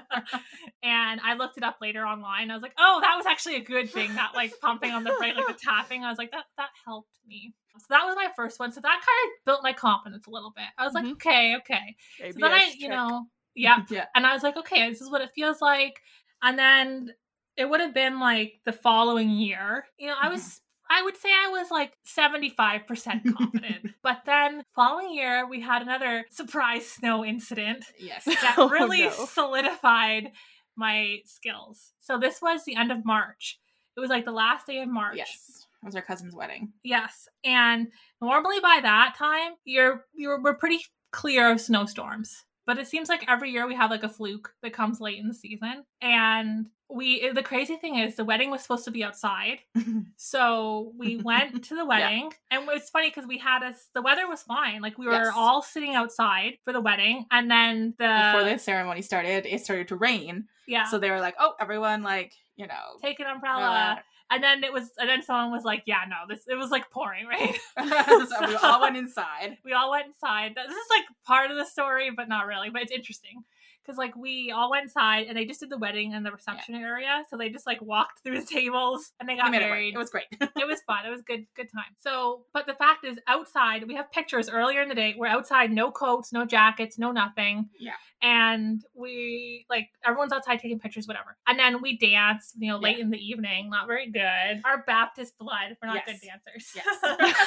[0.82, 2.50] and I looked it up later online.
[2.50, 4.14] I was like, oh, that was actually a good thing.
[4.14, 6.04] That like pumping on the brake, like the tapping.
[6.04, 7.54] I was like, that that helped me.
[7.78, 8.72] So that was my first one.
[8.72, 10.66] So that kind of built my confidence a little bit.
[10.76, 11.12] I was like, Mhm.
[11.12, 11.96] okay, okay.
[12.20, 12.90] ABS So then I, you check.
[12.90, 13.84] know, yeah.
[13.88, 14.06] Yeah.
[14.14, 16.00] And I was like, okay, this is what it feels like.
[16.42, 17.12] And then
[17.56, 19.84] it would have been like the following year.
[19.98, 23.88] You know, I was I would say I was like 75% confident.
[24.02, 28.24] but then following year we had another surprise snow incident Yes.
[28.26, 29.10] that Oh, really no.
[29.10, 30.32] solidified
[30.76, 31.92] my skills.
[32.00, 33.58] So this was the end of March.
[33.96, 35.16] It was like the last day of March.
[35.16, 35.66] Yes.
[35.82, 36.72] It was our cousin's wedding.
[36.82, 37.28] Yes.
[37.44, 37.88] And
[38.20, 40.80] normally by that time, you're you're we're pretty
[41.12, 42.44] clear of snowstorms.
[42.68, 45.26] But it seems like every year we have like a fluke that comes late in
[45.26, 45.84] the season.
[46.02, 49.58] And we the crazy thing is the wedding was supposed to be outside.
[50.16, 52.32] So we went to the wedding.
[52.50, 54.80] And it's funny because we had us the weather was fine.
[54.82, 55.32] Like we were Yes.
[55.34, 57.26] all sitting outside for the wedding.
[57.30, 60.46] And then the Before the ceremony started, it started to rain.
[60.66, 60.84] yeah.
[60.84, 63.96] So they were like, "Oh, everyone, like, you know, take an umbrella.
[63.98, 66.70] uh, And then it was and then someone was like, Yeah, no, this it was
[66.70, 67.58] like pouring, right?
[68.28, 69.58] so we all went inside.
[69.64, 70.52] we all went inside.
[70.54, 72.70] This is like part of the story, but not really.
[72.70, 73.44] But it's interesting
[73.88, 76.74] because like we all went inside and they just did the wedding in the reception
[76.74, 77.22] area.
[77.30, 79.94] So they just like walked through the tables and they got made it married.
[79.94, 80.26] It was great.
[80.40, 81.06] it was fun.
[81.06, 81.84] It was good, good time.
[82.00, 85.14] So, but the fact is, outside we have pictures earlier in the day.
[85.16, 87.70] We're outside, no coats, no jackets, no nothing.
[87.78, 87.92] Yeah.
[88.20, 91.38] And we like everyone's outside taking pictures, whatever.
[91.46, 93.04] And then we dance, you know, late Yeah.
[93.04, 93.70] in the evening.
[93.70, 94.60] Not very good.
[94.66, 95.76] Our Baptist blood.
[95.80, 96.20] We're not Yes.
[96.20, 96.72] good dancers.
[96.74, 97.36] Yes.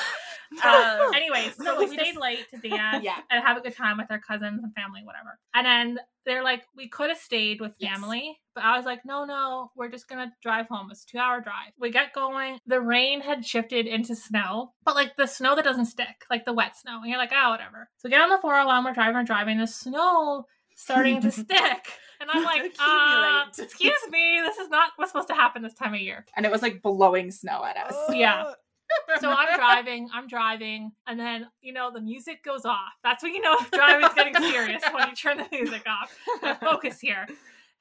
[0.63, 3.17] uh, anyways, so No, we we stayed late to dance Yeah.
[3.29, 5.37] and have a good time with our cousins and family, whatever.
[5.53, 7.93] And then they're like, we could have stayed with Yes.
[7.93, 10.89] family, but I was like, no, no, we're just gonna drive home.
[10.91, 11.71] It's a two hour drive.
[11.79, 12.59] We get going.
[12.67, 16.53] The rain had shifted into snow, but like the snow that doesn't stick, like the
[16.53, 16.99] wet snow.
[17.01, 17.89] And you're like, oh, whatever.
[17.97, 21.87] So we get on the 401, we're driving, driving, the snow starting to stick.
[22.19, 25.95] And I'm like, uh, excuse me, this is not what's supposed to happen this time
[25.95, 26.25] of year.
[26.35, 27.95] and it was like blowing snow at us.
[28.15, 28.53] Yeah.
[29.19, 32.91] So I'm driving, I'm driving, and then you know the music goes off.
[33.04, 36.15] That's when you know driving's getting serious when you turn the music off.
[36.43, 37.25] I focus here,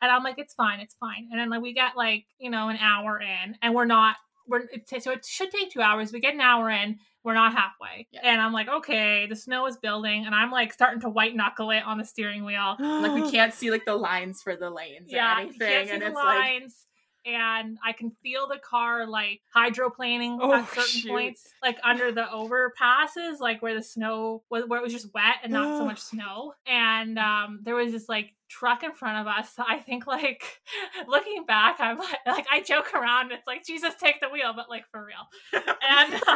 [0.03, 1.29] and I'm like, it's fine, it's fine.
[1.31, 4.16] And then like we get like you know an hour in, and we're not.
[4.46, 6.12] We're it, t- so it should take two hours.
[6.12, 8.20] We get an hour in, we're not halfway, Yeah.
[8.25, 11.70] and I'm like, okay, the snow is building, and I'm like starting to white knuckle
[11.70, 12.75] it on the steering wheel.
[12.81, 16.14] like we can't see like the lines for the lanes yeah, or anything, and it's
[16.16, 16.87] like lines.
[17.24, 21.09] And I can feel the car like hydroplaning Oh, at certain shoot.
[21.11, 25.37] points, like under the overpasses, like where the snow was, where it was just wet
[25.42, 26.54] and not so much snow.
[26.66, 29.52] And um, there was this like truck in front of us.
[29.59, 30.42] I think like
[31.09, 33.33] looking back, I'm like, like I joke around.
[33.33, 35.62] It's like Jesus, take the wheel, but like for real.
[35.88, 36.14] And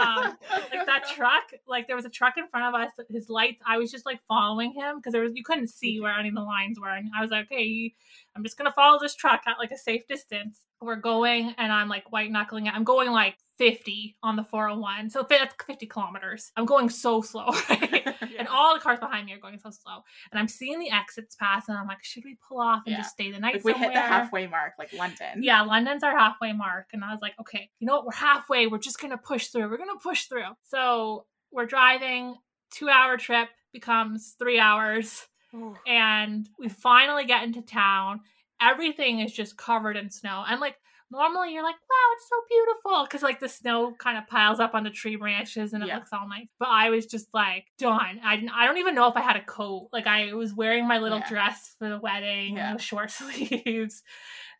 [0.00, 0.36] um,
[0.72, 2.90] like that truck, like there was a truck in front of us.
[3.10, 6.12] His lights, I was just like following him because there was you couldn't see where
[6.12, 7.94] any of the lines were, and I was like, okay,
[8.36, 10.60] I'm just gonna follow this truck at like a safe distance.
[10.80, 12.74] We're going, and I'm like white knuckling it.
[12.74, 16.52] I'm going like 50 on the 401, so that's 50 kilometers.
[16.56, 18.02] I'm going so slow, right?
[18.38, 21.36] And all the cars behind me are going so slow, and I'm seeing the exits
[21.36, 22.98] pass, and I'm like, should we pull off and Yeah.
[22.98, 25.42] just stay the night if we hit the halfway mark, like London.
[25.42, 26.88] Yeah, London's our halfway mark.
[26.92, 28.04] And I was like, okay, you know what?
[28.04, 28.66] We're halfway.
[28.66, 29.70] We're just going to push through.
[29.70, 30.50] We're going to push through.
[30.64, 32.34] So we're driving,
[32.70, 35.26] two hour trip becomes three hours.
[35.56, 35.76] Oh.
[35.86, 38.20] And we finally get into town.
[38.60, 40.44] Everything is just covered in snow.
[40.48, 40.76] And like,
[41.10, 43.04] normally you're like, wow, it's so beautiful.
[43.04, 45.96] Because like the snow kind of piles up on the tree branches and it Yeah.
[45.96, 46.48] looks all nice.
[46.58, 48.20] But I was just like, done.
[48.24, 49.88] I, didn't, I don't even know if I had a coat.
[49.92, 51.28] Like, I was wearing my little Yeah.
[51.28, 52.76] dress for the wedding, Yeah.
[52.78, 54.02] short sleeves.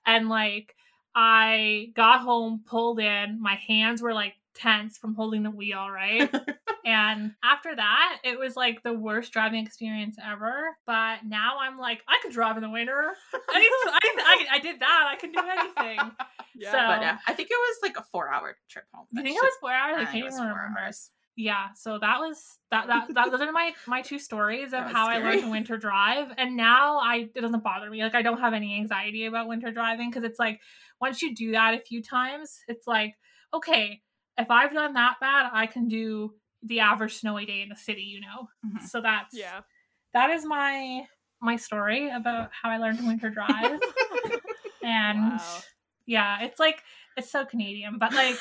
[0.07, 0.75] And like,
[1.15, 6.33] I got home, pulled in, my hands were like tense from holding the wheel, right?
[6.85, 10.77] and after that, it was like the worst driving experience ever.
[10.87, 13.12] But now I'm like, I could drive in the winter.
[13.51, 15.09] I, need I, I, I did that.
[15.12, 16.11] I can do anything.
[16.55, 16.73] Yeah.
[16.73, 19.07] So- But uh, I think it was like a four hour trip home.
[19.11, 19.97] You That think it was four hours?
[19.99, 20.81] I I can't it was even four remember.
[20.81, 21.11] hours.
[21.38, 25.07] Yeah, so that was that that, that those are my my two stories of how
[25.07, 28.03] I learned to winter drive, and now I it doesn't bother me.
[28.03, 30.62] Like I don't have any anxiety about winter driving because it's like
[30.99, 33.16] once you do that a few times, it's like
[33.53, 34.01] okay,
[34.38, 38.03] if I've done that bad, I can do the average snowy day in the city.
[38.03, 38.83] You know, Mhm.
[38.83, 39.62] so that's Yeah.
[40.14, 41.07] that is my
[41.40, 43.81] my story about how I learned to winter drive,
[44.83, 45.61] and Wow.
[46.07, 46.83] yeah, it's like
[47.16, 48.38] it's so Canadian, but like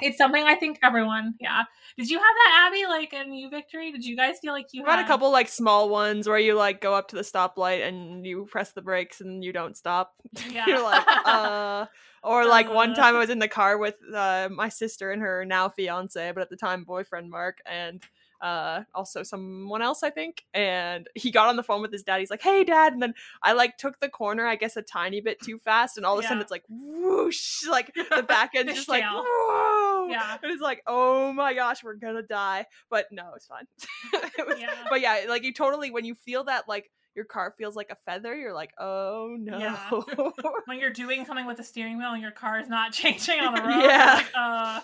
[0.00, 1.34] it's something I think everyone.
[1.40, 1.64] Yeah.
[1.96, 3.90] Did you have that Abby like in you victory?
[3.92, 6.54] Did you guys feel like you I've had a couple like small ones where you
[6.54, 10.14] like go up to the stoplight and you press the brakes and you don't stop.
[10.50, 10.64] Yeah.
[10.66, 11.86] You're like, uh
[12.22, 12.94] or like one Uh.
[12.96, 16.40] time I was in the car with uh, my sister and her now fiance, but
[16.42, 18.02] at the time boyfriend Mark and
[18.40, 22.20] uh also someone else I think and he got on the phone with his dad.
[22.20, 25.20] He's like hey dad and then I like took the corner I guess a tiny
[25.20, 28.74] bit too fast and all of a sudden it's like whoosh like the back end's
[28.74, 30.06] just like whoa!
[30.08, 30.36] Yeah.
[30.42, 32.66] and it's like oh my gosh we're gonna die.
[32.90, 33.66] But no it's fine.
[34.38, 34.74] It was- Yeah.
[34.90, 37.96] but yeah like you totally when you feel that like your car feels like a
[38.06, 39.90] feather you're like oh no Yeah.
[40.66, 43.54] when you're doing something with the steering wheel and your car is not changing on
[43.56, 43.82] the road.
[43.82, 44.14] Yeah.
[44.14, 44.80] Like, uh,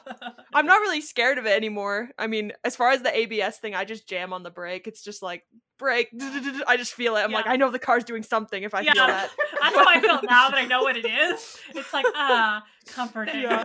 [0.53, 2.11] I'm not really scared of it anymore.
[2.19, 4.89] I mean, as far as the ABS thing, I just jam on the brake.
[4.89, 5.45] It's just like
[5.79, 6.09] brake.
[6.67, 7.21] I just feel it.
[7.21, 9.07] I'm like, I know the car's doing something if I feel Yeah.
[9.07, 9.31] that.
[9.63, 11.57] That's how I feel now that I know what it is.
[11.75, 13.43] It's like ah, comforting.
[13.43, 13.63] Yeah.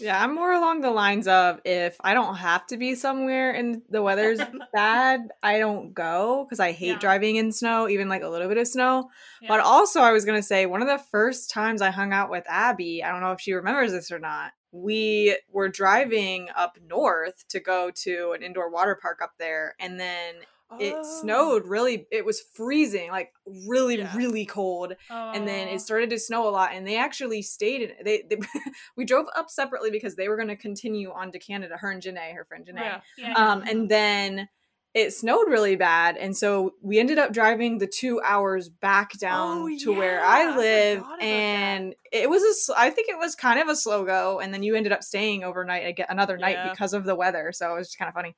[0.00, 3.82] Yeah, I'm more along the lines of if I don't have to be somewhere and
[3.88, 4.40] the weather's
[4.72, 6.98] bad, I don't go because I hate Yeah.
[6.98, 9.10] driving in snow, even like a little bit of snow.
[9.40, 9.48] Yeah.
[9.48, 12.30] But also, I was going to say one of the first times I hung out
[12.30, 14.52] with Abby, I don't know if she remembers this or not.
[14.72, 19.98] We were driving up north to go to an indoor water park up there, and
[19.98, 20.34] then
[20.80, 21.20] it Oh.
[21.20, 23.32] snowed really, it was freezing, like
[23.66, 24.14] really, Yeah.
[24.16, 25.72] really cold and then Oh.
[25.74, 28.36] it started to snow a lot and they actually stayed in they, they
[28.96, 32.02] we drove up separately because they were going to continue on to canada her and
[32.02, 32.80] Janae, her friend Janae.
[32.80, 33.00] Yeah.
[33.16, 33.32] Yeah.
[33.34, 34.48] um and then
[34.92, 39.58] it snowed really bad and so we ended up driving the two hours back down
[39.62, 43.18] Oh, to where yeah, I i live about and it was a i think it
[43.18, 46.36] was kind of a slow go and then you ended up staying overnight again another
[46.38, 46.70] night Yeah.
[46.70, 48.34] because of the weather so it was just kind of funny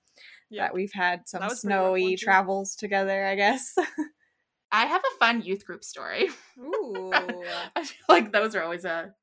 [0.50, 0.64] Yeah.
[0.64, 3.74] that we've had some That was a pretty rough one, snowy travels together i guess
[4.70, 6.28] I have a fun youth group story.
[6.58, 7.10] Ooh.
[7.74, 9.14] I feel like those are always a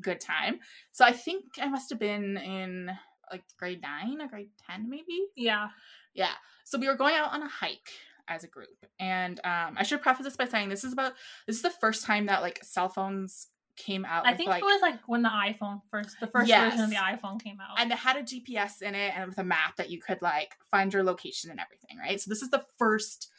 [0.00, 0.60] good time.
[0.92, 2.90] So I think I must have been in
[3.30, 5.26] like grade nine or grade 10, maybe.
[5.36, 5.68] yeah.
[6.14, 6.30] Yeah.
[6.64, 7.90] So we were going out on a hike
[8.28, 8.86] as a group.
[8.98, 11.12] And um, I should preface this by saying this is about
[11.46, 14.26] this is the first time that like cell phones came out.
[14.26, 16.96] I think like, it was like when the iPhone first, the first version of the
[16.96, 17.78] iPhone came out.
[17.78, 20.54] and it had a GPS in it and with a map that you could like
[20.70, 22.20] find your location and everything, right?
[22.20, 23.30] So this is the first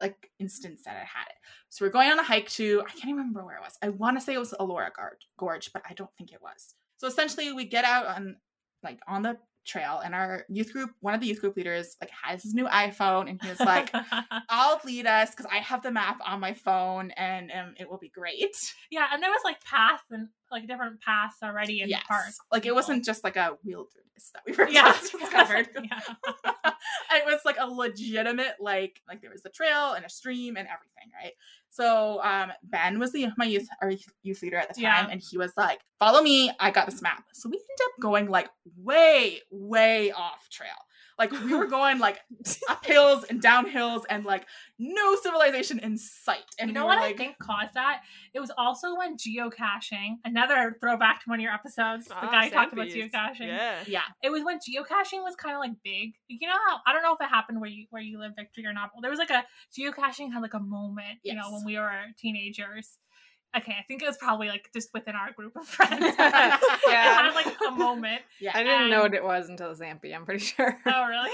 [0.00, 1.36] like instance that it had it.
[1.70, 3.78] So we're going on a hike to I can't even remember where it was.
[3.82, 4.90] I want to say it was Elora
[5.38, 6.74] Gorge, but I don't think it was.
[6.98, 8.36] So essentially, we get out on
[8.82, 12.10] like on the trail, and our youth group, one of the youth group leaders, like
[12.22, 13.90] has his new iPhone, and he was like,
[14.48, 17.98] "I'll lead us because I have the map on my phone, and um, it will
[17.98, 18.56] be great."
[18.90, 22.24] yeah, and there was like paths and like different paths already in yes, the park.
[22.52, 25.68] like it wasn't just like a wilderness that we were Yeah, discovered.
[25.84, 26.00] yeah.
[27.12, 30.66] it was like a legitimate like like there was a trail and a stream and
[30.68, 31.32] everything right
[31.70, 35.08] so um ben was the my youth our youth leader at the time Yeah.
[35.10, 38.28] and he was like follow me i got this map so we ended up going
[38.28, 40.70] like way way off trail
[41.18, 42.18] like we were going like
[42.68, 44.46] up hills and down hills and like
[44.78, 48.02] no civilization in sight and you know we what were I think caused that?
[48.34, 52.48] It was also when geocaching, another throwback to one of your episodes, the Ah, guy
[52.48, 53.46] talked about geocaching.
[53.46, 53.78] Yeah.
[53.86, 56.12] yeah It was when geocaching was kind of like big.
[56.28, 58.66] You know how I don't know if it happened where you where you live, Victory,
[58.66, 58.90] or not.
[58.94, 59.44] But there was like a
[59.76, 61.34] geocaching had like a moment, yes.
[61.34, 62.98] you know, when we were teenagers.
[63.56, 66.14] Okay, I think it was probably like just within our group of friends.
[66.18, 67.22] Yeah.
[67.22, 68.22] had like a moment.
[68.40, 70.78] yeah I didn't know what it was until Zampi, I'm pretty sure.
[70.86, 71.30] Oh, really?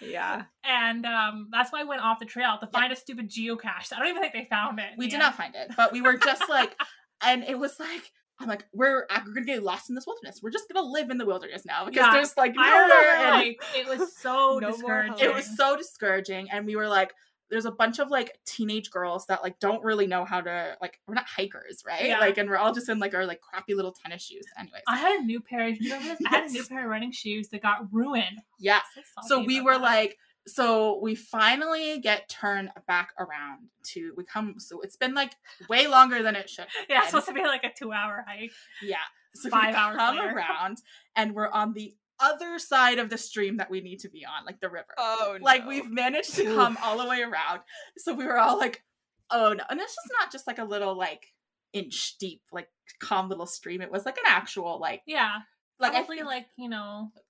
[0.00, 0.44] yeah.
[0.64, 3.92] and um, that's why I went off the trail to find a stupid geocache.
[3.94, 4.86] I don't even think they found it.
[4.96, 5.20] we did end.
[5.22, 6.74] not find it but we were just like
[7.22, 10.38] and it was like I'm like, we're, we're gonna get lost in this wilderness.
[10.40, 12.12] We're just gonna live in the wilderness now because Yeah.
[12.12, 12.86] there's like I nowhere.
[12.86, 15.18] remember and- like it was so No discouraging.
[15.28, 17.12] it was so discouraging and we were like
[17.50, 21.00] there's a bunch of like teenage girls that like don't really know how to like
[21.06, 22.18] we're not hikers right Yeah.
[22.20, 24.96] like and we're all just in like our like crappy little tennis shoes anyways I
[24.98, 25.70] had a new pair.
[25.72, 26.26] Do you remember this?
[26.26, 28.40] I had a new pair of running shoes that got ruined.
[28.58, 28.80] yeah
[29.22, 29.82] So, so we were that.
[29.82, 35.32] like so we finally get turned back around to we come so it's been like
[35.68, 38.50] way longer than it should yeah, it's supposed to be like a two-hour hike.
[38.82, 38.96] yeah
[39.34, 40.34] so five we hours come later.
[40.36, 40.78] around
[41.16, 44.44] and we're on the other side of the stream that we need to be on
[44.44, 44.94] like the river.
[44.96, 45.44] Oh, no.
[45.44, 47.60] like we've managed to come all the way around.
[47.96, 48.82] So we were all like
[49.30, 49.64] oh no.
[49.68, 51.26] And this was not just like a little like
[51.72, 52.68] inch deep like
[53.00, 53.80] calm little stream.
[53.80, 55.38] It was like an actual like Yeah,
[55.78, 57.27] like I probably think, like you know was it about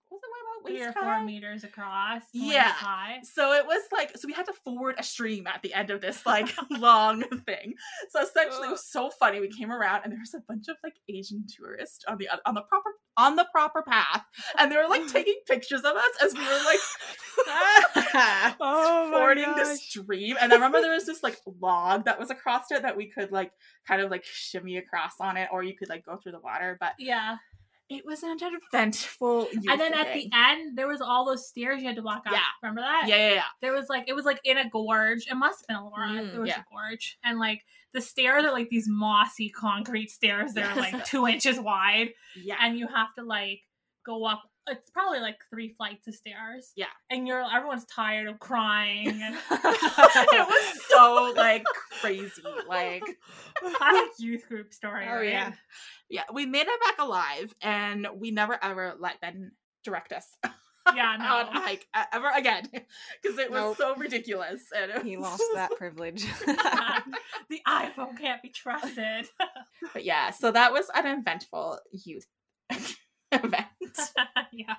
[0.67, 1.25] three or waist four high?
[1.25, 2.23] meters across.
[2.33, 2.73] Yeah.
[2.73, 3.19] high.
[3.23, 6.01] so it was like so we had to forward a stream at the end of
[6.01, 7.75] this like long thing
[8.11, 10.77] so essentially it was so funny we came around and there was a bunch of
[10.85, 14.25] like asian tourists on the on the proper on the proper path
[14.59, 16.81] and they were like taking pictures of us as we were like
[18.61, 20.37] Oh fording the stream.
[20.41, 23.33] And I remember there was this like log that was across it that we could
[23.33, 23.53] like
[23.87, 26.77] kind of like shimmy across on it, or you could like go through the water.
[26.81, 27.37] But Yeah,
[27.91, 28.37] it was an
[28.73, 29.49] eventful.
[29.69, 32.33] and then at the end there was all those stairs you had to walk up.
[32.33, 32.41] Yeah.
[32.63, 33.05] remember that?
[33.09, 33.43] yeah, yeah, yeah.
[33.61, 35.27] There was like it was like in a gorge.
[35.31, 36.21] It must have been Elora.
[36.23, 36.61] Mm, there was yeah.
[36.61, 40.53] a gorge, and like the stairs are like these mossy concrete stairs.
[40.53, 40.93] They're Yes.
[40.93, 42.57] like two inches wide, Yeah.
[42.61, 43.61] and you have to like
[44.05, 44.43] go up.
[44.71, 46.73] It's probably like three flights of stairs.
[46.77, 46.87] Yeah.
[47.11, 49.09] and you're everyone's tired of crying.
[49.09, 51.65] And it was so like
[52.01, 52.43] crazy.
[52.69, 53.03] Like
[53.77, 55.07] classic youth group story.
[55.09, 55.29] Oh, right?
[55.29, 55.53] yeah.
[56.09, 59.53] yeah, we made it back alive and we never ever let Ben
[59.85, 60.27] direct us
[60.95, 61.13] yeah.
[61.13, 62.69] on No, a hike ever again.
[63.23, 63.77] Because it was Nope.
[63.77, 64.63] so ridiculous.
[64.77, 66.25] And He lost that privilege.
[66.47, 69.27] the iPhone can't be trusted.
[69.93, 72.27] But yeah, so that was an eventful youth
[73.33, 73.67] event.
[74.53, 74.75] yeah,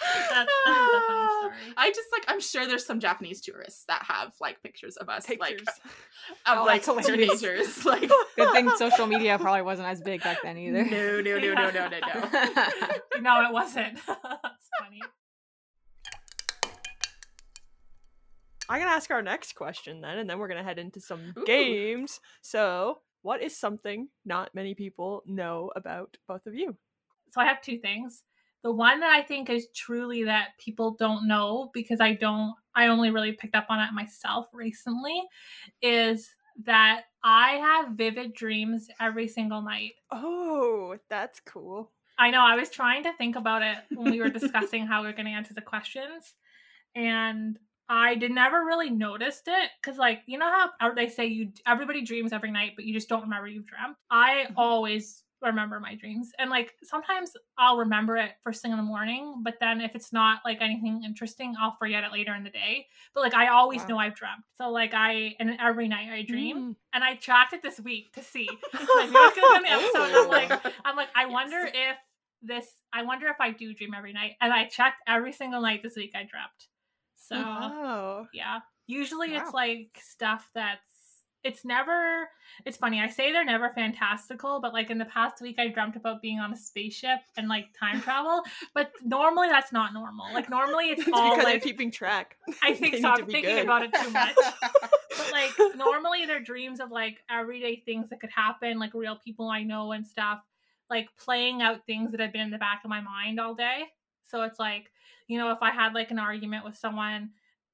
[0.00, 1.38] that's, that's a funny ah.
[1.40, 1.74] story.
[1.76, 5.28] I just like I'm sure there's some Japanese tourists that have like pictures of us
[5.28, 5.68] like Pictures.
[6.46, 7.40] of Oh, like hilarious.
[7.40, 7.84] teenagers.
[7.90, 10.84] Like Good thing social media probably wasn't as big back then either.
[10.84, 13.20] no, no, no, no, no, no, no.
[13.20, 13.98] no, it wasn't.
[14.06, 15.00] that's funny.
[18.68, 21.44] I'm gonna ask our next question then, and then we're gonna head into some Ooh.
[21.44, 22.20] games.
[22.40, 26.76] So, what is something not many people know about both of you?
[27.32, 28.22] So I have two things.
[28.62, 32.86] The one that I think is truly that people don't know because I don't I
[32.88, 35.22] only really picked up on it myself recently
[35.82, 39.92] is that I have vivid dreams every single night.
[40.10, 41.92] Oh, that's cool.
[42.18, 45.08] I know I was trying to think about it when we were discussing how we
[45.08, 46.34] are going to answer the questions
[46.94, 51.52] and I did never really noticed it cuz like you know how they say you
[51.66, 53.96] everybody dreams every night but you just don't remember you've dreamt.
[54.10, 54.54] I Mhm.
[54.56, 59.40] always remember my dreams and like sometimes I'll remember it first thing in the morning
[59.42, 62.86] but then if it's not like anything interesting I'll forget it later in the day.
[63.14, 63.86] But like I always Wow.
[63.88, 64.42] know I've dreamt.
[64.56, 66.76] So like I and every night I dream Mm.
[66.92, 68.48] and I tracked it this week to see.
[68.96, 69.30] Like, we were
[69.62, 70.50] the episode, I'm like,
[70.84, 71.32] I'm like, I Yes.
[71.32, 71.96] wonder if
[72.42, 74.32] this, I wonder if I do dream every night.
[74.40, 76.68] And I checked every single night this week I dreamt.
[77.16, 78.60] So, Oh, yeah.
[78.86, 80.90] Usually it's like stuff that's,
[81.42, 82.28] it's never,
[82.66, 83.00] it's funny.
[83.00, 86.38] I say they're never fantastical, but like in the past week, I dreamt about being
[86.38, 88.42] on a spaceship and like time travel.
[88.74, 90.26] But normally that's not normal.
[90.34, 92.36] Like normally it's it's all because like, keeping track.
[92.62, 93.08] I think so.
[93.08, 93.64] I'm thinking good.
[93.64, 94.34] about it too much.
[95.16, 99.48] But like normally they're dreams of like everyday things that could happen, like real people
[99.48, 100.40] I know and stuff.
[100.90, 103.84] like playing out things that have been in the back of my mind all day.
[104.26, 104.90] So it's like,
[105.26, 107.30] you know, if I had like an argument with someone,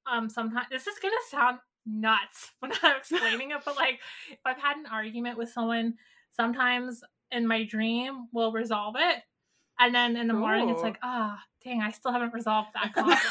[0.09, 3.99] um, sometimes this is gonna sound nuts when I'm explaining it, but like
[4.31, 5.95] if I've had an argument with someone,
[6.31, 9.23] sometimes in my dream we'll resolve it.
[9.79, 13.21] And then in the morning it's like, ah, dang, I still haven't resolved that conflict.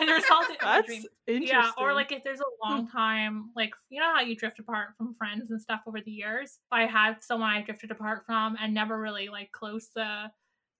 [0.00, 1.02] and resolved it in my dream.
[1.26, 1.56] interesting.
[1.56, 4.88] Yeah, or like if there's a long time, like you know how you drift apart
[4.98, 6.58] from friends and stuff over the years.
[6.66, 10.30] If I had someone I drifted apart from and never really like close the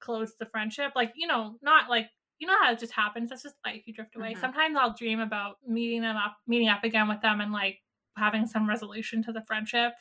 [0.01, 2.09] close the friendship, like you know, not like
[2.39, 3.31] you know how it just happens.
[3.31, 3.83] That's just life.
[3.87, 4.35] You drift away.
[4.35, 4.41] Mhm.
[4.41, 7.81] Sometimes I'll dream about meeting them up, meeting up again with them, and like
[8.17, 9.93] having some resolution to the friendship,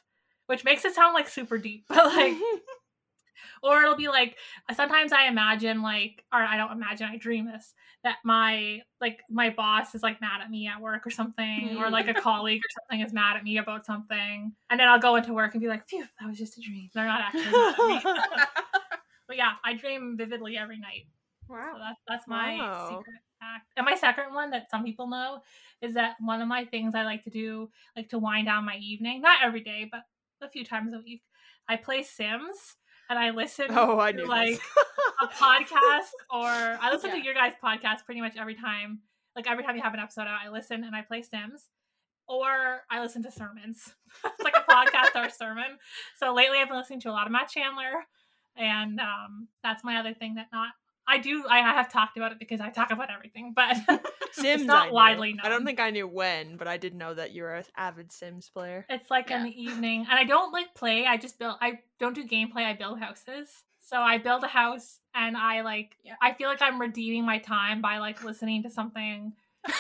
[0.48, 2.36] which makes it sound like super deep, but like
[3.64, 4.38] or it'll be like
[4.76, 7.74] sometimes i imagine like or i don't imagine i dream this
[8.04, 11.90] that my like my boss is like mad at me at work or something or
[11.90, 15.16] like a colleague or something is mad at me about something and then i'll go
[15.16, 17.76] into work and be like phew that was just a dream they're not actually mad
[17.80, 18.12] at me
[19.28, 21.08] but yeah i dream vividly every night
[21.48, 21.76] so wow.
[21.80, 22.89] that's that's my Wow.
[22.89, 23.68] secret fact.
[23.78, 25.41] And my second one that some people know
[25.82, 28.76] is that one of my things I like to do, like to wind down my
[28.78, 30.02] evening, not every day, but
[30.41, 31.22] a few times a week,
[31.68, 32.76] I play Sims
[33.10, 34.60] and I listen Oh, I to like
[35.22, 37.18] a podcast or I listen Yeah.
[37.18, 39.00] to your guys' podcast pretty much every time.
[39.36, 41.70] Like every time you have an episode out, I listen and I play Sims.
[42.26, 43.94] Or I listen to sermons.
[44.26, 45.78] it's like a podcast or a sermon.
[46.18, 48.06] So lately I've been listening to a lot of Matt Chandler.
[48.56, 50.70] And um, that's my other thing that not
[51.08, 53.76] I do I have talked about it because I talk about everything, but
[54.32, 54.64] Sims.
[54.66, 54.93] not I knew.
[54.93, 58.12] widely I don't think I knew when, but I did know that you're an avid
[58.12, 58.86] Sims player.
[58.89, 60.01] it's like in the evening.
[60.10, 63.49] And I don't like play, I just build I don't do gameplay, I build houses.
[63.82, 66.16] So I build a house and I like Yeah.
[66.22, 69.34] I feel like I'm redeeming my time by like listening to something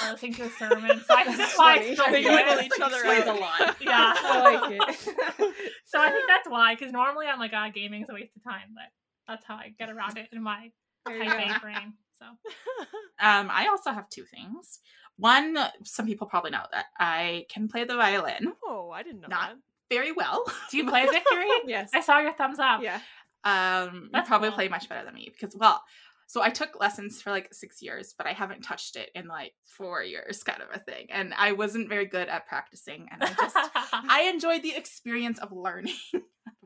[0.05, 1.01] or listening to a sermon.
[1.07, 1.95] So I, that's why I funny.
[1.95, 2.65] still They level it.
[2.65, 3.37] each other Explains out.
[3.37, 3.75] a lot.
[3.81, 4.13] Yeah.
[4.17, 5.53] I like it.
[5.85, 8.73] So I think that's why, because normally I'm like, ah, gaming's a waste of time,
[8.73, 8.83] but
[9.27, 10.71] that's how I get around it in my There you
[11.07, 11.55] type go.
[11.55, 11.93] A brain.
[12.19, 12.25] So
[13.19, 14.79] Um, I also have two things.
[15.17, 19.27] One, some people probably know that I can play the violin oh, I didn't know
[19.27, 19.57] Not- that.
[19.95, 20.43] very well.
[20.71, 21.47] do you play Victory?
[21.67, 21.91] yes.
[21.93, 22.81] I saw your thumbs up.
[22.81, 22.99] Yeah.
[23.45, 24.55] Um, you probably cool.
[24.55, 25.83] play much better than me because, well,
[26.27, 29.53] so I took lessons for like six years, but I haven't touched it in like
[29.65, 31.07] four years, kind of a thing.
[31.09, 33.55] And I wasn't very good at practicing, and I just
[33.93, 36.21] I enjoyed the experience of learning to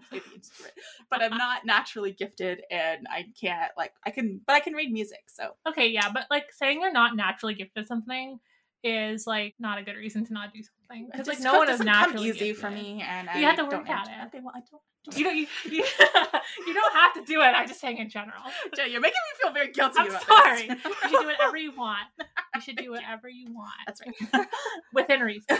[0.10, 0.74] play the instrument,
[1.10, 4.92] but I'm not naturally gifted, and I can't like I can, but I can read
[4.92, 5.24] music.
[5.28, 8.40] So okay, yeah, but like saying you're not naturally gifted at something
[8.84, 11.80] is like not a good reason to not do something because like no one is
[11.80, 12.84] naturally easy for gifted.
[12.86, 14.26] me, and You I have to work at enjoy- it.
[14.28, 14.82] Okay, well, I don't.
[15.18, 15.38] You don't.
[15.38, 15.84] You, you,
[16.68, 17.46] you don't have to do it.
[17.46, 18.42] I'm just saying in general.
[18.76, 20.68] Jay, You're making me feel very guilty I'm about sorry.
[20.68, 20.78] this.
[20.84, 22.08] You should do whatever you want.
[22.56, 24.02] You should do whatever you want That's
[24.34, 24.48] right.
[24.94, 25.58] within reason.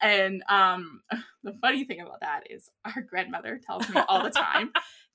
[0.00, 1.00] and um,
[1.42, 4.70] the funny thing about that is our grandmother tells me all the time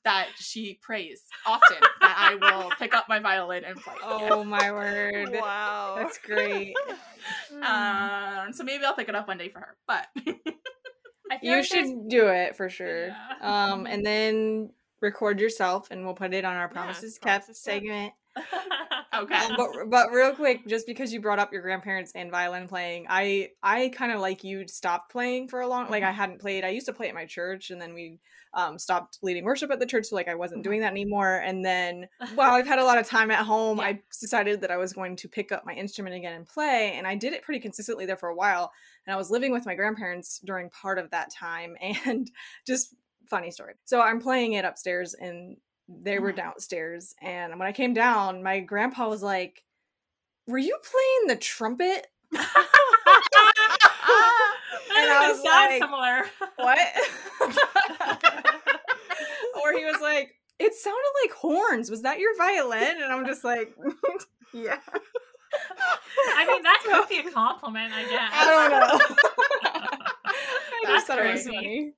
[0.07, 3.93] that she prays often that I will pick up my violin and play.
[4.03, 5.29] Oh my word.
[5.33, 5.95] Wow.
[5.97, 6.73] That's great.
[7.61, 9.75] Um, so maybe I'll pick it up one day for her.
[9.85, 10.37] But I feel You
[11.31, 13.07] like there's- should do it for sure.
[13.07, 13.15] Yeah.
[13.41, 14.69] Um, and then
[15.01, 17.57] record yourself, and we'll put it on our promises kept Promises Kept.
[17.57, 18.13] segment.
[19.15, 19.35] Okay.
[19.35, 23.07] Um, but but real quick, just because you brought up your grandparents and violin playing,
[23.09, 25.89] I I kind of like you stopped playing for a long.
[25.89, 26.63] Like I hadn't played.
[26.63, 28.19] I used to play at my church, and then we
[28.53, 31.37] um, stopped leading worship at the church, so like I wasn't doing that anymore.
[31.37, 34.77] And then while I've had a lot of time at home, I decided that I
[34.77, 37.59] was going to pick up my instrument again and play, and I did it pretty
[37.59, 38.71] consistently there for a while.
[39.05, 41.75] And I was living with my grandparents during part of that time,
[42.05, 42.29] and
[42.65, 42.95] just
[43.29, 43.73] funny story.
[43.85, 45.57] So I'm playing it upstairs, and
[45.89, 46.33] they were Mhm.
[46.33, 47.15] downstairs.
[47.21, 49.63] And when I came down, my grandpa was like,
[50.47, 52.45] "Were you playing the trumpet?" and
[54.95, 56.25] I was like, similar.
[56.57, 56.79] What?
[59.63, 61.89] or he was like, "It sounded like horns.
[61.91, 63.73] Was that your violin?" And I'm just like,
[64.53, 64.79] "Yeah."
[66.35, 68.31] I mean, that could be a compliment, I guess.
[68.33, 68.99] I don't know.
[70.25, 70.31] I
[70.83, 71.93] That's just thought it was funny.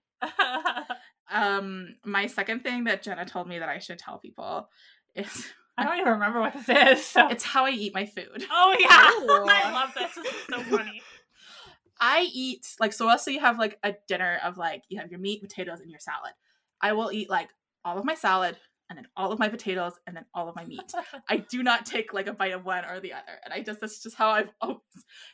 [1.31, 4.69] Um, my second thing that Jenna told me that I should tell people
[5.15, 6.67] is I don't even remember what this
[6.99, 7.05] is.
[7.05, 7.27] So.
[7.29, 8.45] it's how I eat my food.
[8.51, 9.45] oh yeah, Ooh.
[9.49, 10.13] I love this.
[10.15, 11.01] This is so funny.
[12.01, 13.05] I eat like so.
[13.05, 15.99] Let's you have like a dinner of like you have your meat, potatoes, and your
[15.99, 16.33] salad.
[16.81, 17.49] I will eat like
[17.83, 18.57] all of my salad
[18.89, 20.91] and then all of my potatoes and then all of my meat.
[21.29, 23.79] I do not take like a bite of one or the other, and I just
[23.81, 24.79] that's just how I've always.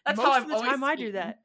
[0.05, 0.69] That's Most how I've the always.
[0.71, 1.39] time I do that.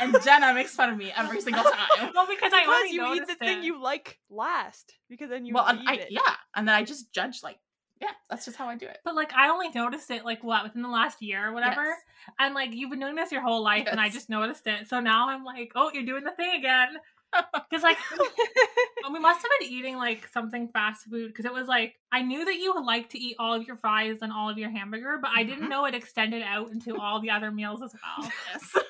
[0.00, 1.62] And Jenna makes fun of me every single
[1.98, 2.10] time.
[2.14, 5.44] well, because I Because already you eat the noticed thing you like last, because then
[5.46, 6.08] you well, eat and I it.
[6.10, 7.58] yeah, and then I just judge like
[8.00, 8.98] Yeah, that's just how I do it.
[9.04, 11.84] But like I only noticed it like what within the last year or whatever.
[11.84, 11.98] Yes.
[12.38, 14.88] And like you've been doing this your whole life and I just noticed it.
[14.88, 16.88] So now I'm like, oh, you're doing the thing again.
[17.70, 17.96] Because like
[19.12, 22.44] we must have been eating like something fast food because it was like I knew
[22.44, 25.16] that you would like to eat all of your fries and all of your hamburger,
[25.22, 25.68] but I didn't Mhm.
[25.68, 28.28] know it extended out into all the other meals as well.
[28.52, 28.84] Yes.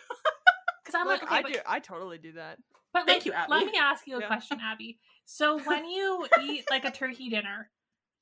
[0.90, 1.58] Because I'm like, okay, I but, do.
[1.66, 2.58] I totally do that.
[2.92, 3.50] but Thank like, you, Abby.
[3.52, 4.26] let me ask you a Yeah.
[4.26, 4.98] question, Abby.
[5.24, 7.70] So when you eat like a turkey dinner,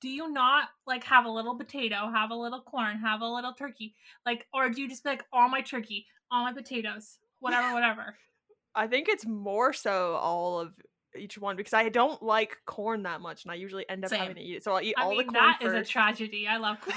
[0.01, 3.53] do you not like have a little potato, have a little corn, have a little
[3.53, 3.95] turkey,
[4.27, 8.17] like, or do you just be like all my turkey, all my potatoes, whatever, whatever?
[8.75, 10.73] I think it's more so all of
[11.17, 14.21] each one because I don't like corn that much, and I usually end up Same.
[14.21, 14.65] having to eat it.
[14.65, 15.61] So I'll eat I all mean, the corn first.
[15.63, 16.47] that is a tragedy.
[16.47, 16.97] I love corn.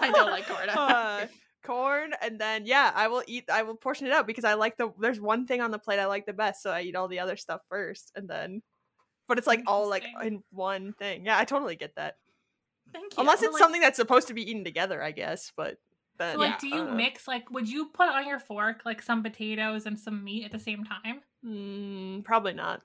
[0.00, 0.68] I don't like corn.
[0.70, 1.26] Uh,
[1.64, 4.76] corn and then yeah i will eat i will portion it out because i like
[4.76, 7.08] the there's one thing on the plate i like the best so i eat all
[7.08, 8.62] the other stuff first and then
[9.28, 12.16] but it's like all like in one thing yeah i totally get that
[12.92, 13.20] Thank you.
[13.20, 15.76] unless it's like- something that's supposed to be eaten together i guess but
[16.18, 17.50] then So, like, Yeah, do you uh, mix like?
[17.50, 20.84] Would you put on your fork like some potatoes and some meat at the same
[20.84, 21.20] time?
[21.42, 22.82] mm, probably not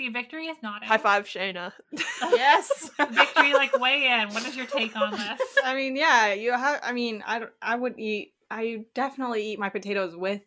[0.00, 0.82] See, Victory is not.
[0.82, 1.72] high five shayna
[2.22, 2.90] yes.
[2.98, 4.32] Victory, like weigh in.
[4.32, 5.40] What is your take on this?
[5.64, 6.80] I mean, yeah, you have.
[6.82, 8.32] I mean, I don't- I would eat.
[8.50, 10.40] I definitely eat my potatoes with.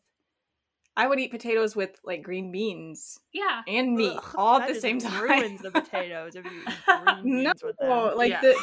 [0.98, 3.62] I would eat potatoes with like green beans Yeah.
[3.68, 5.22] and meat Ugh, all at the same time.
[5.24, 8.18] ruins the potatoes if you eat green No, with them.
[8.18, 8.42] like Yeah.
[8.42, 8.56] the,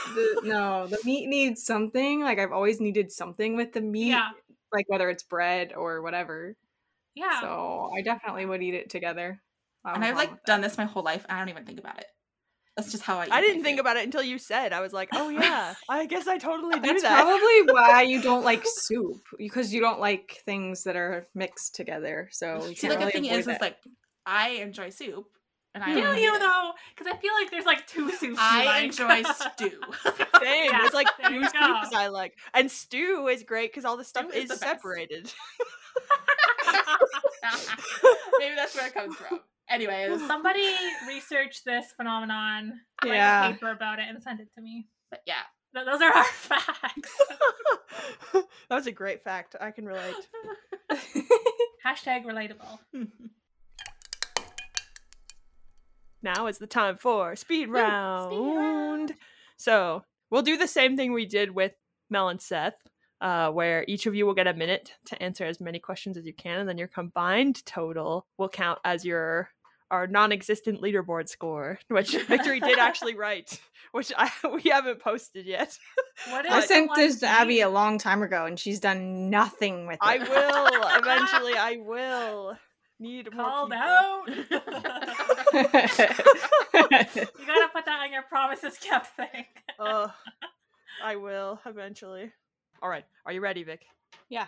[0.43, 2.21] the no, the meat needs something.
[2.23, 4.31] Like I've always needed something with the meat, Yeah.
[4.73, 6.57] like whether it's bread or whatever.
[7.17, 7.41] Yeah.
[7.41, 9.41] So I definitely would eat it together.
[9.85, 11.25] I and I've have a problem like with done this my whole life.
[11.29, 12.07] and I don't even think about it.
[12.77, 13.29] That's just how I.
[13.31, 13.81] I didn't think food.
[13.81, 16.87] about it until you said i was like oh yeah i guess i totally do
[16.87, 21.27] That's that probably why you don't like soup because you don't like things that are
[21.35, 22.29] mixed together.
[22.33, 23.57] So you See, can't like the thing avoid is, that.
[23.57, 23.77] is like
[24.25, 25.27] I enjoy soup,
[25.75, 26.39] and I Do don't you it.
[26.39, 26.71] though?
[26.97, 28.39] Because I feel like there's like two soups.
[28.41, 28.85] I like.
[28.85, 29.81] enjoy stew.
[30.41, 30.71] Same.
[30.71, 31.53] Yeah, There's like there two soups
[31.91, 31.97] go.
[31.99, 35.33] I like, and stew is great because all the stuff is is, the separated.
[38.39, 39.41] Maybe that's where it comes from.
[39.71, 40.69] Anyways, Somebody
[41.07, 44.89] research this phenomenon, write a paper about it, and send it to me.
[45.11, 45.43] but yeah,
[45.75, 47.17] Th- those are our facts.
[48.33, 49.55] that was a great fact.
[49.61, 50.15] I can relate.
[51.87, 53.07] Hashtag relatable.
[56.23, 58.33] Now is the time for speed round.
[58.33, 59.15] speed round.
[59.57, 61.73] So we'll do the same thing we did with
[62.11, 62.75] Mel and Seth,
[63.21, 66.27] uh, where each of you will get a minute to answer as many questions as
[66.27, 69.51] you can, and then your combined total will count as your
[69.91, 73.61] our non-existent leaderboard score, which Victory did actually write,
[73.93, 75.77] which I we haven't posted yet.
[76.29, 79.87] What is I sent this to Abby a long time ago, and she's done nothing
[79.87, 80.01] with it.
[80.03, 81.55] I will eventually.
[81.55, 82.57] I will
[82.99, 83.83] need more Called people.
[83.83, 84.29] out.
[84.29, 84.43] you
[87.47, 89.47] gotta put that on your promises kept thing.
[89.79, 90.11] Ugh,
[91.03, 92.31] I will eventually.
[92.83, 93.85] All right, are you ready, Vic?
[94.29, 94.47] yeah.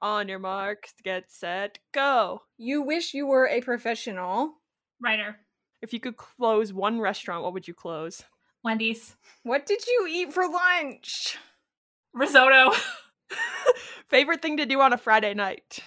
[0.00, 2.42] On your marks, get set, go.
[2.56, 4.54] You wish you were a professional.
[5.00, 5.36] Writer.
[5.82, 8.22] If you could close one restaurant, what would you close?
[8.62, 9.16] Wendy's.
[9.42, 11.36] What did you eat for lunch?
[12.12, 12.76] Risotto.
[14.08, 15.80] Favorite thing to do on a Friday night?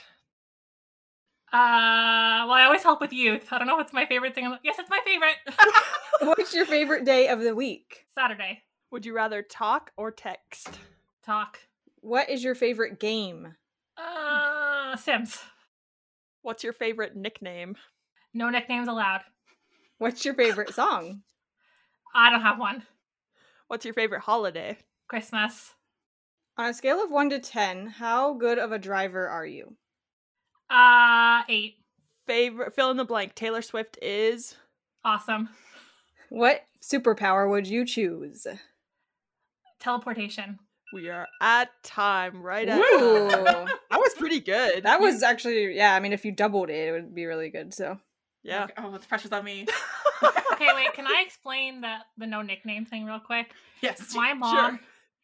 [1.53, 3.47] Uh, well, I always help with youth.
[3.51, 4.55] I don't know what's my favorite thing.
[4.64, 5.36] Yes, it's my favorite.
[6.22, 8.05] What's your favorite day of the week?
[8.14, 8.62] Saturday.
[8.91, 10.70] Would you rather talk or text?
[11.26, 11.57] Talk.
[12.01, 13.55] What is your favorite game?
[13.98, 15.39] Uh, Sims.
[16.42, 17.76] What's your favorite nickname?
[18.34, 19.22] No nicknames allowed.
[19.98, 21.22] What's your favorite song?
[22.16, 22.84] I don't have one.
[23.68, 24.78] What's your favorite holiday?
[25.08, 25.74] Christmas.
[26.58, 29.76] On a scale of 1 to 10, how good of a driver are you?
[30.70, 31.76] Uh, eight.
[32.28, 33.36] Favorite fill in the blank.
[33.36, 34.56] Taylor Swift is
[35.04, 35.50] Awesome.
[36.30, 38.46] What superpower would you choose?
[39.80, 40.60] Teleportation.
[40.94, 43.30] We are at time, right at Ooh.
[43.30, 43.68] time.
[43.89, 44.84] That was pretty good.
[44.84, 47.74] That was actually, yeah, I mean, if you doubled it, it would be really good.
[47.74, 48.00] So,
[48.44, 48.64] yeah.
[48.66, 49.66] Okay, Oh, the pressure's on me.
[50.54, 50.94] Okay, wait.
[50.94, 53.52] Can I explain the the no nickname thing real quick?
[53.82, 54.14] Yes.
[54.14, 54.36] My Sure.
[54.36, 54.80] mom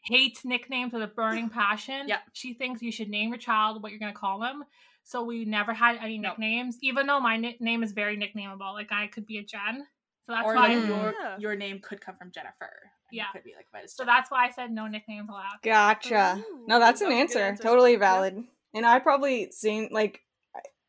[0.06, 2.08] hates nicknames with a burning passion.
[2.08, 2.18] Yeah.
[2.34, 4.64] She thinks you should name your child what you're going to call them.
[5.04, 6.30] So we never had any No.
[6.30, 8.74] nicknames, even though my nickname is very nicknameable.
[8.74, 9.86] Like I could be a Jen.
[10.28, 10.76] So that's or why.
[10.76, 11.38] like your Yeah.
[11.40, 12.70] your name could come from Jennifer.
[13.10, 13.32] and you Yeah.
[13.32, 15.62] could be like Vitus so that's why I said no nicknames allowed.
[15.64, 16.44] gotcha.
[16.68, 17.40] No, Ooh, that's an that was a good answer.
[17.40, 17.64] answer.
[17.64, 18.00] Totally Yeah.
[18.00, 18.44] valid.
[18.74, 20.22] And I probably seen, like,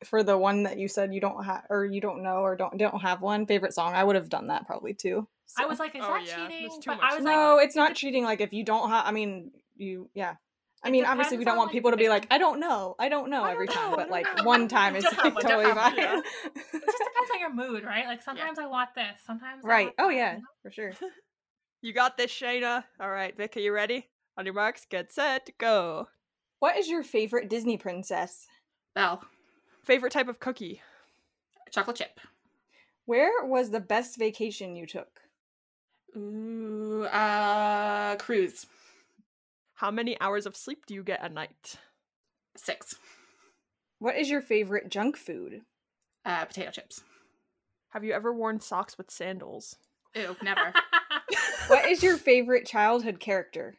[0.05, 2.77] for the one that you said you don't have, or you don't know, or don't
[2.77, 5.27] don't have one favorite song, I would have done that probably too.
[5.57, 6.83] I was like, is Oh, that yeah, cheating?
[6.87, 8.25] But I was like, no, it's not cheating.
[8.25, 10.35] Like if you don't have, I mean, you, yeah.
[10.83, 13.09] I mean, obviously, we don't want like, people to be like, I don't know, I
[13.09, 14.45] don't know I every don't time, know, but like know.
[14.45, 15.75] one time is like totally fine.
[15.75, 18.07] one, it just depends on your mood, right?
[18.07, 19.93] Like sometimes I want this, sometimes right.
[19.99, 20.93] Oh yeah, you for sure.
[21.81, 22.83] You got this, Shayna.
[23.01, 24.09] All right, Vic, are you ready?
[24.37, 26.09] On your marks, get set, go.
[26.59, 28.49] What is your favorite Disney princess?
[28.97, 29.23] Belle.
[29.85, 30.83] Favorite type of cookie?
[31.71, 32.19] Chocolate chip.
[33.07, 35.21] Where was the best vacation you took?
[36.17, 38.67] Ooh, uh, cruise.
[39.79, 41.77] How many hours of sleep do you get a night?
[42.57, 42.97] Six.
[44.01, 45.61] What is your favorite junk food?
[46.25, 47.05] Uh, potato chips.
[47.91, 49.77] Have you ever worn socks with sandals?
[50.15, 50.73] Ew, never.
[51.69, 53.77] What is your favorite childhood character?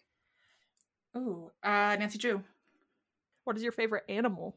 [1.18, 2.44] Ooh, uh, Nancy Drew.
[3.44, 4.56] What is your favorite animal?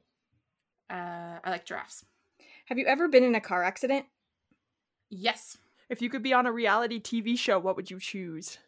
[0.90, 2.04] Uh, I like giraffes.
[2.66, 4.04] Have you ever been in a car accident?
[5.08, 5.56] Yes.
[5.88, 8.58] If you could be on a reality TV show, what would you choose?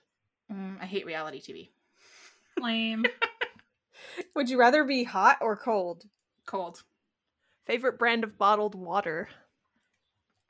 [0.50, 1.68] Mm, I hate reality TV.
[2.60, 3.04] Lame.
[4.36, 6.04] Would you rather be hot or cold?
[6.46, 6.82] Cold.
[7.66, 9.28] Favorite brand of bottled water?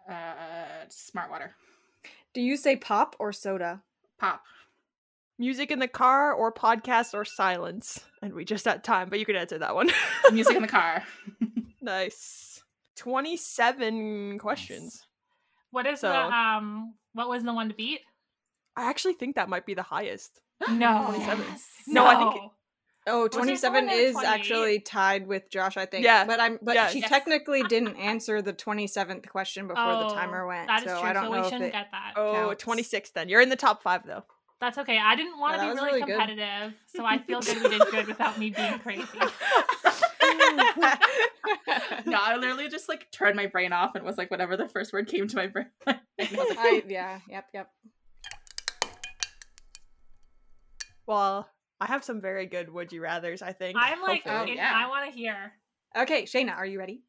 [0.08, 1.54] Uh, smart water.
[2.34, 3.82] Do you say pop or soda?
[4.18, 4.42] Pop.
[5.38, 8.00] Music in the car or podcast or silence?
[8.22, 9.90] And we just had time, but you can answer that one.
[10.32, 11.02] Music in the car.
[11.80, 12.62] nice.
[12.96, 15.06] 27 questions.
[15.70, 16.94] What is So- the um?
[17.14, 18.00] What was the one to beat?
[18.76, 20.40] I actually think that might be the highest.
[20.68, 21.04] No.
[21.06, 21.44] 27.
[21.48, 21.68] Yes.
[21.88, 22.50] No, I think it-
[23.06, 24.26] Oh, 27 is 28?
[24.28, 26.04] actually tied with Josh, I think.
[26.06, 26.24] Yeah.
[26.24, 26.92] But I'm but Yes.
[26.92, 27.10] she Yes.
[27.10, 30.68] technically didn't answer the 27th question before the oh, timer Oh, went.
[30.68, 31.08] That is so true.
[31.10, 32.14] I don't so know we shouldn't it, get that.
[32.16, 32.64] Oh, Counts.
[32.64, 33.28] 26 then.
[33.28, 34.24] You're in the top five, though.
[34.58, 34.98] That's okay.
[34.98, 36.18] I didn't want Yeah, to that be was really, really good.
[36.18, 39.02] competitive, so I feel good we did good without me being crazy.
[42.06, 44.94] no, I literally just like turned my brain off and was like, whatever the first
[44.94, 45.66] word came to my brain.
[45.86, 47.70] I was like, I, yeah, yep, yep.
[51.06, 51.48] Well,
[51.80, 53.76] I have some very good would you rathers, I think.
[53.78, 54.36] I'm like, hopefully.
[54.36, 54.72] Oh, in- yeah.
[54.74, 55.52] I want to hear.
[55.96, 57.02] Okay, Shayna, are you ready?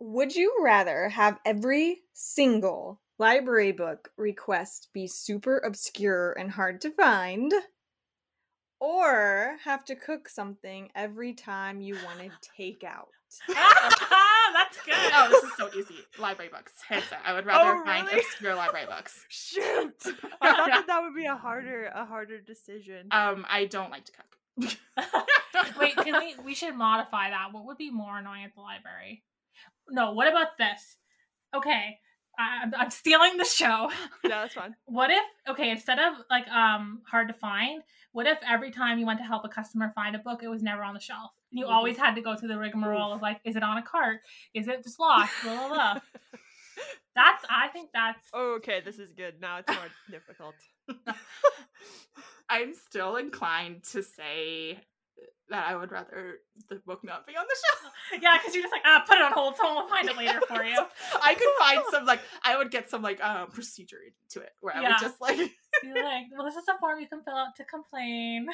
[0.00, 6.90] Would you rather have every single library book request be super obscure and hard to
[6.90, 7.52] find?
[8.80, 13.08] Or have to cook something every time you wanted takeout?
[14.52, 14.94] That's good.
[14.96, 16.02] oh, this is so easy.
[16.18, 16.72] Library books.
[16.88, 17.04] Hands.
[17.24, 19.24] I would rather Oh, find obscure library books.
[19.28, 19.94] Shoot!
[20.40, 23.08] I thought that that would be a harder, a harder decision.
[23.10, 24.76] Um, I don't like to cook.
[25.78, 26.34] Wait, can we?
[26.44, 27.48] We should modify that.
[27.52, 29.22] What would be more annoying at the library?
[29.88, 30.12] No.
[30.12, 30.96] What about this?
[31.54, 31.98] Okay,
[32.38, 33.90] I, I'm, I'm stealing the show.
[34.24, 34.74] yeah, that's fine.
[34.86, 35.22] What if?
[35.48, 37.82] Okay, instead of like um hard to find,
[38.12, 40.62] what if every time you went to help a customer find a book, it was
[40.62, 41.30] never on the shelf?
[41.50, 41.72] And you Mhm.
[41.72, 44.20] always had to go through the rigmarole of like, is it on a cart?
[44.54, 45.40] Is it just lost?
[45.42, 46.00] Blah blah blah.
[47.14, 47.44] That's.
[47.50, 48.28] I think that's.
[48.32, 49.40] Oh, okay, this is good.
[49.40, 50.56] Now it's more difficult.
[52.48, 54.80] I'm still inclined to say
[55.50, 56.36] that I would rather
[56.68, 57.92] the book not be on the shelf.
[58.22, 59.56] Yeah, because you're just like, ah, put it on hold.
[59.56, 60.78] Someone will find it later for you.
[61.22, 63.98] I could find some like I would get some like uh, procedure
[64.30, 64.88] to it where I Yeah.
[64.90, 65.38] would just like
[65.82, 68.48] You're like, well, this is a form you can fill out to complain.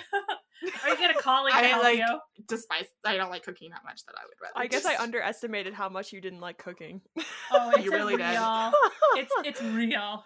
[0.84, 2.18] or you get a colleague to I help like you.
[2.48, 4.52] despise I don't like cooking that much that I would rather.
[4.56, 7.00] I guess I underestimated how much you didn't like cooking.
[7.50, 8.28] Oh, it's You a really did.
[8.28, 8.72] real.
[9.16, 10.24] It's it's real.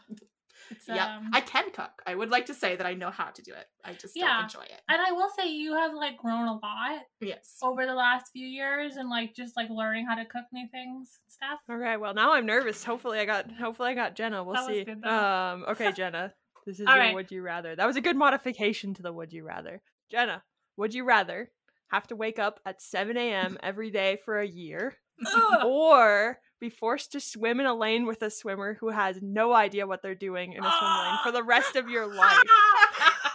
[0.71, 2.03] It's, Yeah, um, I can cook.
[2.07, 3.66] I would like to say that I know how to do it.
[3.85, 4.35] I just Yeah.
[4.37, 4.81] don't enjoy it.
[4.89, 7.57] and I will say you have like grown a lot Yes.
[7.62, 11.19] over the last few years, and like just like learning how to cook new things
[11.25, 11.61] and stuff.
[11.71, 12.85] Okay, well now I'm nervous.
[12.85, 14.43] Hopefully I got hopefully I got Jenna.
[14.45, 14.85] We'll That was see.
[14.85, 16.35] good, um okay, Jenna.
[16.66, 17.14] This is All your right.
[17.14, 17.75] would you rather.
[17.77, 19.81] That was a good modification to the would you rather.
[20.11, 20.43] Jenna,
[20.77, 21.51] would you rather
[21.91, 23.57] have to wake up at 7 a.m.
[23.62, 24.97] every day for a year
[25.64, 29.87] or be forced to swim in a lane with a swimmer who has no idea
[29.87, 32.43] what they're doing in a swim lane for the rest of your life?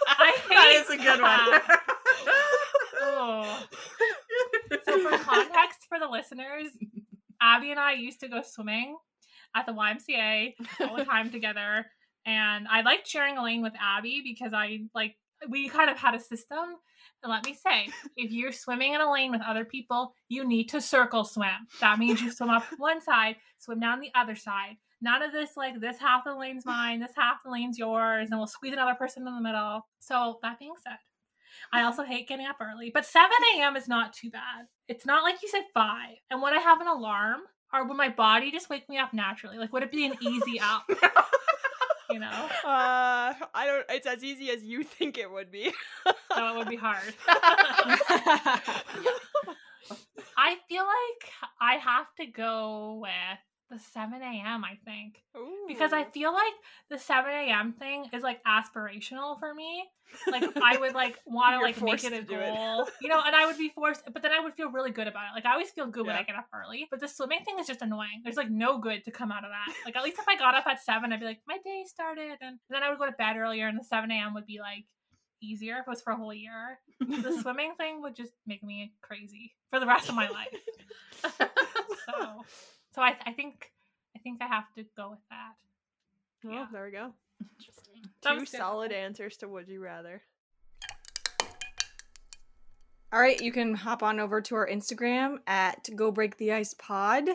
[0.07, 1.61] I that hate is a good that.
[1.67, 1.77] one.
[3.15, 3.67] Oh.
[4.85, 6.71] So for context for the listeners,
[7.41, 8.97] Abby and I used to go swimming
[9.55, 11.85] at the YMCA all the time together.
[12.25, 15.15] And I liked sharing a lane with Abby because I like
[15.49, 16.75] we kind of had a system.
[17.21, 20.69] And let me say, if you're swimming in a lane with other people, you need
[20.69, 21.67] to circle swim.
[21.79, 24.77] That means you swim up one side, swim down the other side.
[25.01, 28.39] None of this like this half the lane's mine, this half the lane's yours, and
[28.39, 29.85] we'll squeeze another person in the middle.
[29.99, 30.97] So that being said,
[31.71, 33.75] I also hate getting up early, but 7 a.m.
[33.75, 34.67] is not too bad.
[34.87, 36.15] It's not like you said 5.
[36.31, 37.41] And when I have an alarm,
[37.73, 39.57] or would my body just wake me up naturally?
[39.57, 40.83] Like, would it be an easy up?
[42.13, 42.49] You know?
[42.63, 43.85] Uh, I don't.
[43.89, 45.71] It's as easy as you think it would be.
[46.33, 47.13] So it would be hard.
[50.37, 53.39] I feel like I have to go with
[53.69, 54.63] the 7 a.m.
[54.63, 55.23] I think
[55.67, 56.53] because I feel like
[56.89, 57.73] the 7 a.m.
[57.73, 59.85] thing is like aspirational for me.
[60.29, 62.53] Like I would like want to like make it a do it.
[62.53, 65.07] goal, you know, and I would be forced, but then I would feel really good
[65.07, 65.35] about it.
[65.35, 67.65] Like I always feel good when I get up early, but the swimming thing is
[67.67, 68.21] just annoying.
[68.23, 69.73] There's like no good to come out of that.
[69.85, 72.37] Like at least if I got up at seven, I'd be like, my day started,
[72.41, 74.33] and then I would go to bed earlier, and the 7 a.m.
[74.35, 74.85] would be like
[75.41, 76.79] easier if it was for a whole year.
[76.99, 80.53] The swimming thing would just make me crazy for the rest of my life.
[82.05, 82.41] So,
[82.93, 83.71] so I, I think,
[84.15, 85.53] I think I have to go with that.
[86.43, 86.65] Well, Yeah.
[86.71, 87.13] there we go.
[87.59, 88.03] Interesting.
[88.21, 88.57] Two was good.
[88.57, 90.21] solid answers to would you rather.
[93.11, 96.73] All right, you can hop on over to our Instagram at Go Break the Ice
[96.73, 97.25] Pod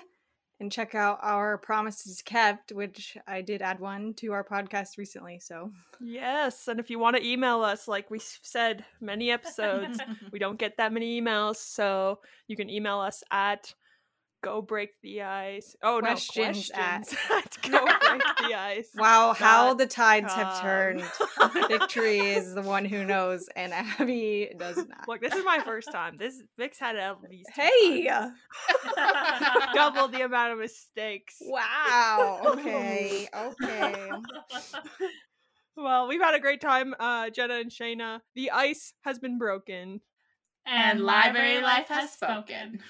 [0.60, 5.38] and check out our promises kept, which I did add one to our podcast recently.
[5.38, 10.00] So Yes, and if you want to email us, like we said many episodes,
[10.32, 13.72] we don't get that many emails, so you can email us at
[14.42, 15.74] go break the ice.
[15.82, 18.88] Oh Questions no, at- questions at go break the ice.
[18.96, 20.44] wow, how the tides com.
[20.44, 21.02] have turned.
[21.68, 25.08] Victory is the one who knows, and Abby does not.
[25.08, 26.16] Look, this is my first time.
[26.18, 28.06] This Vix had at least Hey!
[28.06, 28.32] times.
[29.74, 31.36] double the amount of mistakes.
[31.40, 32.40] Wow.
[32.44, 33.28] Okay.
[33.34, 34.10] Okay.
[35.76, 38.20] Well, we've had a great time, uh, Jenna and Shayna.
[38.34, 40.00] The ice has been broken.
[40.66, 42.80] and library life has spoken.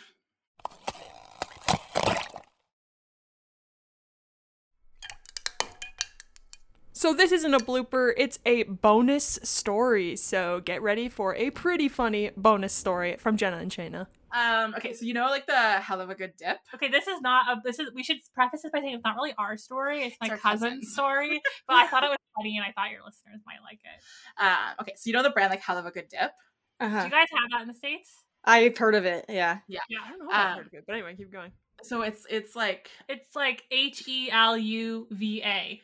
[6.98, 10.16] So this isn't a blooper, it's a bonus story.
[10.16, 14.08] So get ready for a pretty funny bonus story from Jenna and Shayna.
[14.36, 16.58] Um, okay, so you know like the hell of a good dip?
[16.74, 17.60] Okay, this is not a.
[17.64, 17.92] This is.
[17.94, 20.06] We should preface this by saying it's not really our story.
[20.06, 20.92] It's my our cousin's cousin's.
[20.92, 21.40] story.
[21.68, 24.42] But I thought it was funny, and I thought your listeners might like it.
[24.42, 26.32] Um, okay, so you know the brand like hell of a good dip?
[26.80, 26.98] Do Uh-huh.
[26.98, 28.12] Do you guys have that in the states?
[28.44, 29.24] I've heard of it.
[29.28, 29.58] Yeah.
[29.68, 31.52] Yeah, Yeah, I don't know if I've Um, heard of it, but anyway, keep going.
[31.84, 35.80] So it's it's like it's like H E L U V A,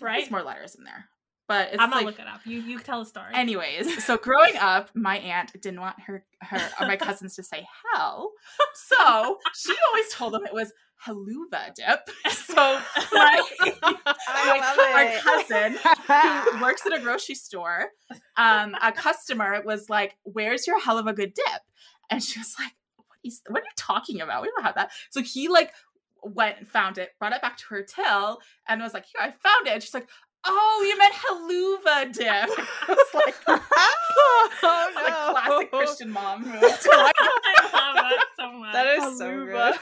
[0.00, 0.20] right?
[0.20, 1.08] There's more letters in there.
[1.48, 2.40] But it's I'm gonna like look it up.
[2.44, 3.32] You you tell a story.
[3.32, 7.64] Anyways, so growing up, my aunt didn't want her her or my cousins to say
[7.94, 8.32] hell,
[8.74, 10.72] so she always told them it was
[11.04, 12.08] haluva dip.
[12.46, 12.80] So
[13.12, 13.42] my,
[14.28, 15.78] I our cousin
[16.52, 17.90] who works at a grocery store,
[18.36, 21.62] um, a customer was like, "Where's your hell of a good dip?"
[22.08, 23.42] And she was like, "What is?
[23.46, 24.42] What are you talking about?
[24.42, 25.72] We don't have that." So he like
[26.34, 29.30] went and found it, brought it back to her till, and was like, "Here, I
[29.30, 30.08] found it." And she's like,
[30.44, 32.26] "Oh, you meant haluva dip."
[32.88, 33.34] I was like,
[34.62, 37.12] oh like classic Christian mom move I
[37.72, 38.72] love that so much.
[38.72, 39.74] That is so good.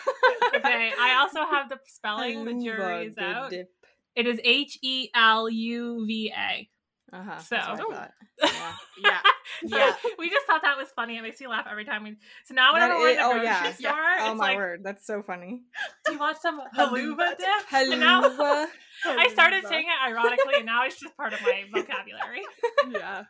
[0.57, 0.93] okay.
[0.99, 2.45] I also have the spelling.
[2.45, 3.51] The jury is out.
[3.51, 3.69] dip.
[4.17, 6.69] It is H E L U V A.
[7.15, 7.39] Uh-huh.
[7.39, 7.93] So- that's what I Oh.
[7.95, 8.13] thought.
[8.43, 8.73] Yeah.
[8.99, 9.21] yeah,
[9.69, 9.95] So Yeah.
[10.19, 11.17] we just thought that was funny.
[11.17, 12.17] It makes me laugh every time we.
[12.45, 13.73] So now whenever we're in the oh, grocery yeah.
[13.73, 15.63] store, Oh it's my like, word, that's so funny.
[16.05, 18.67] "Do you want some haluva dip?" And now Haluva.
[19.07, 22.43] I started saying it ironically, and now it's just part of my vocabulary.
[22.91, 23.25] yeah.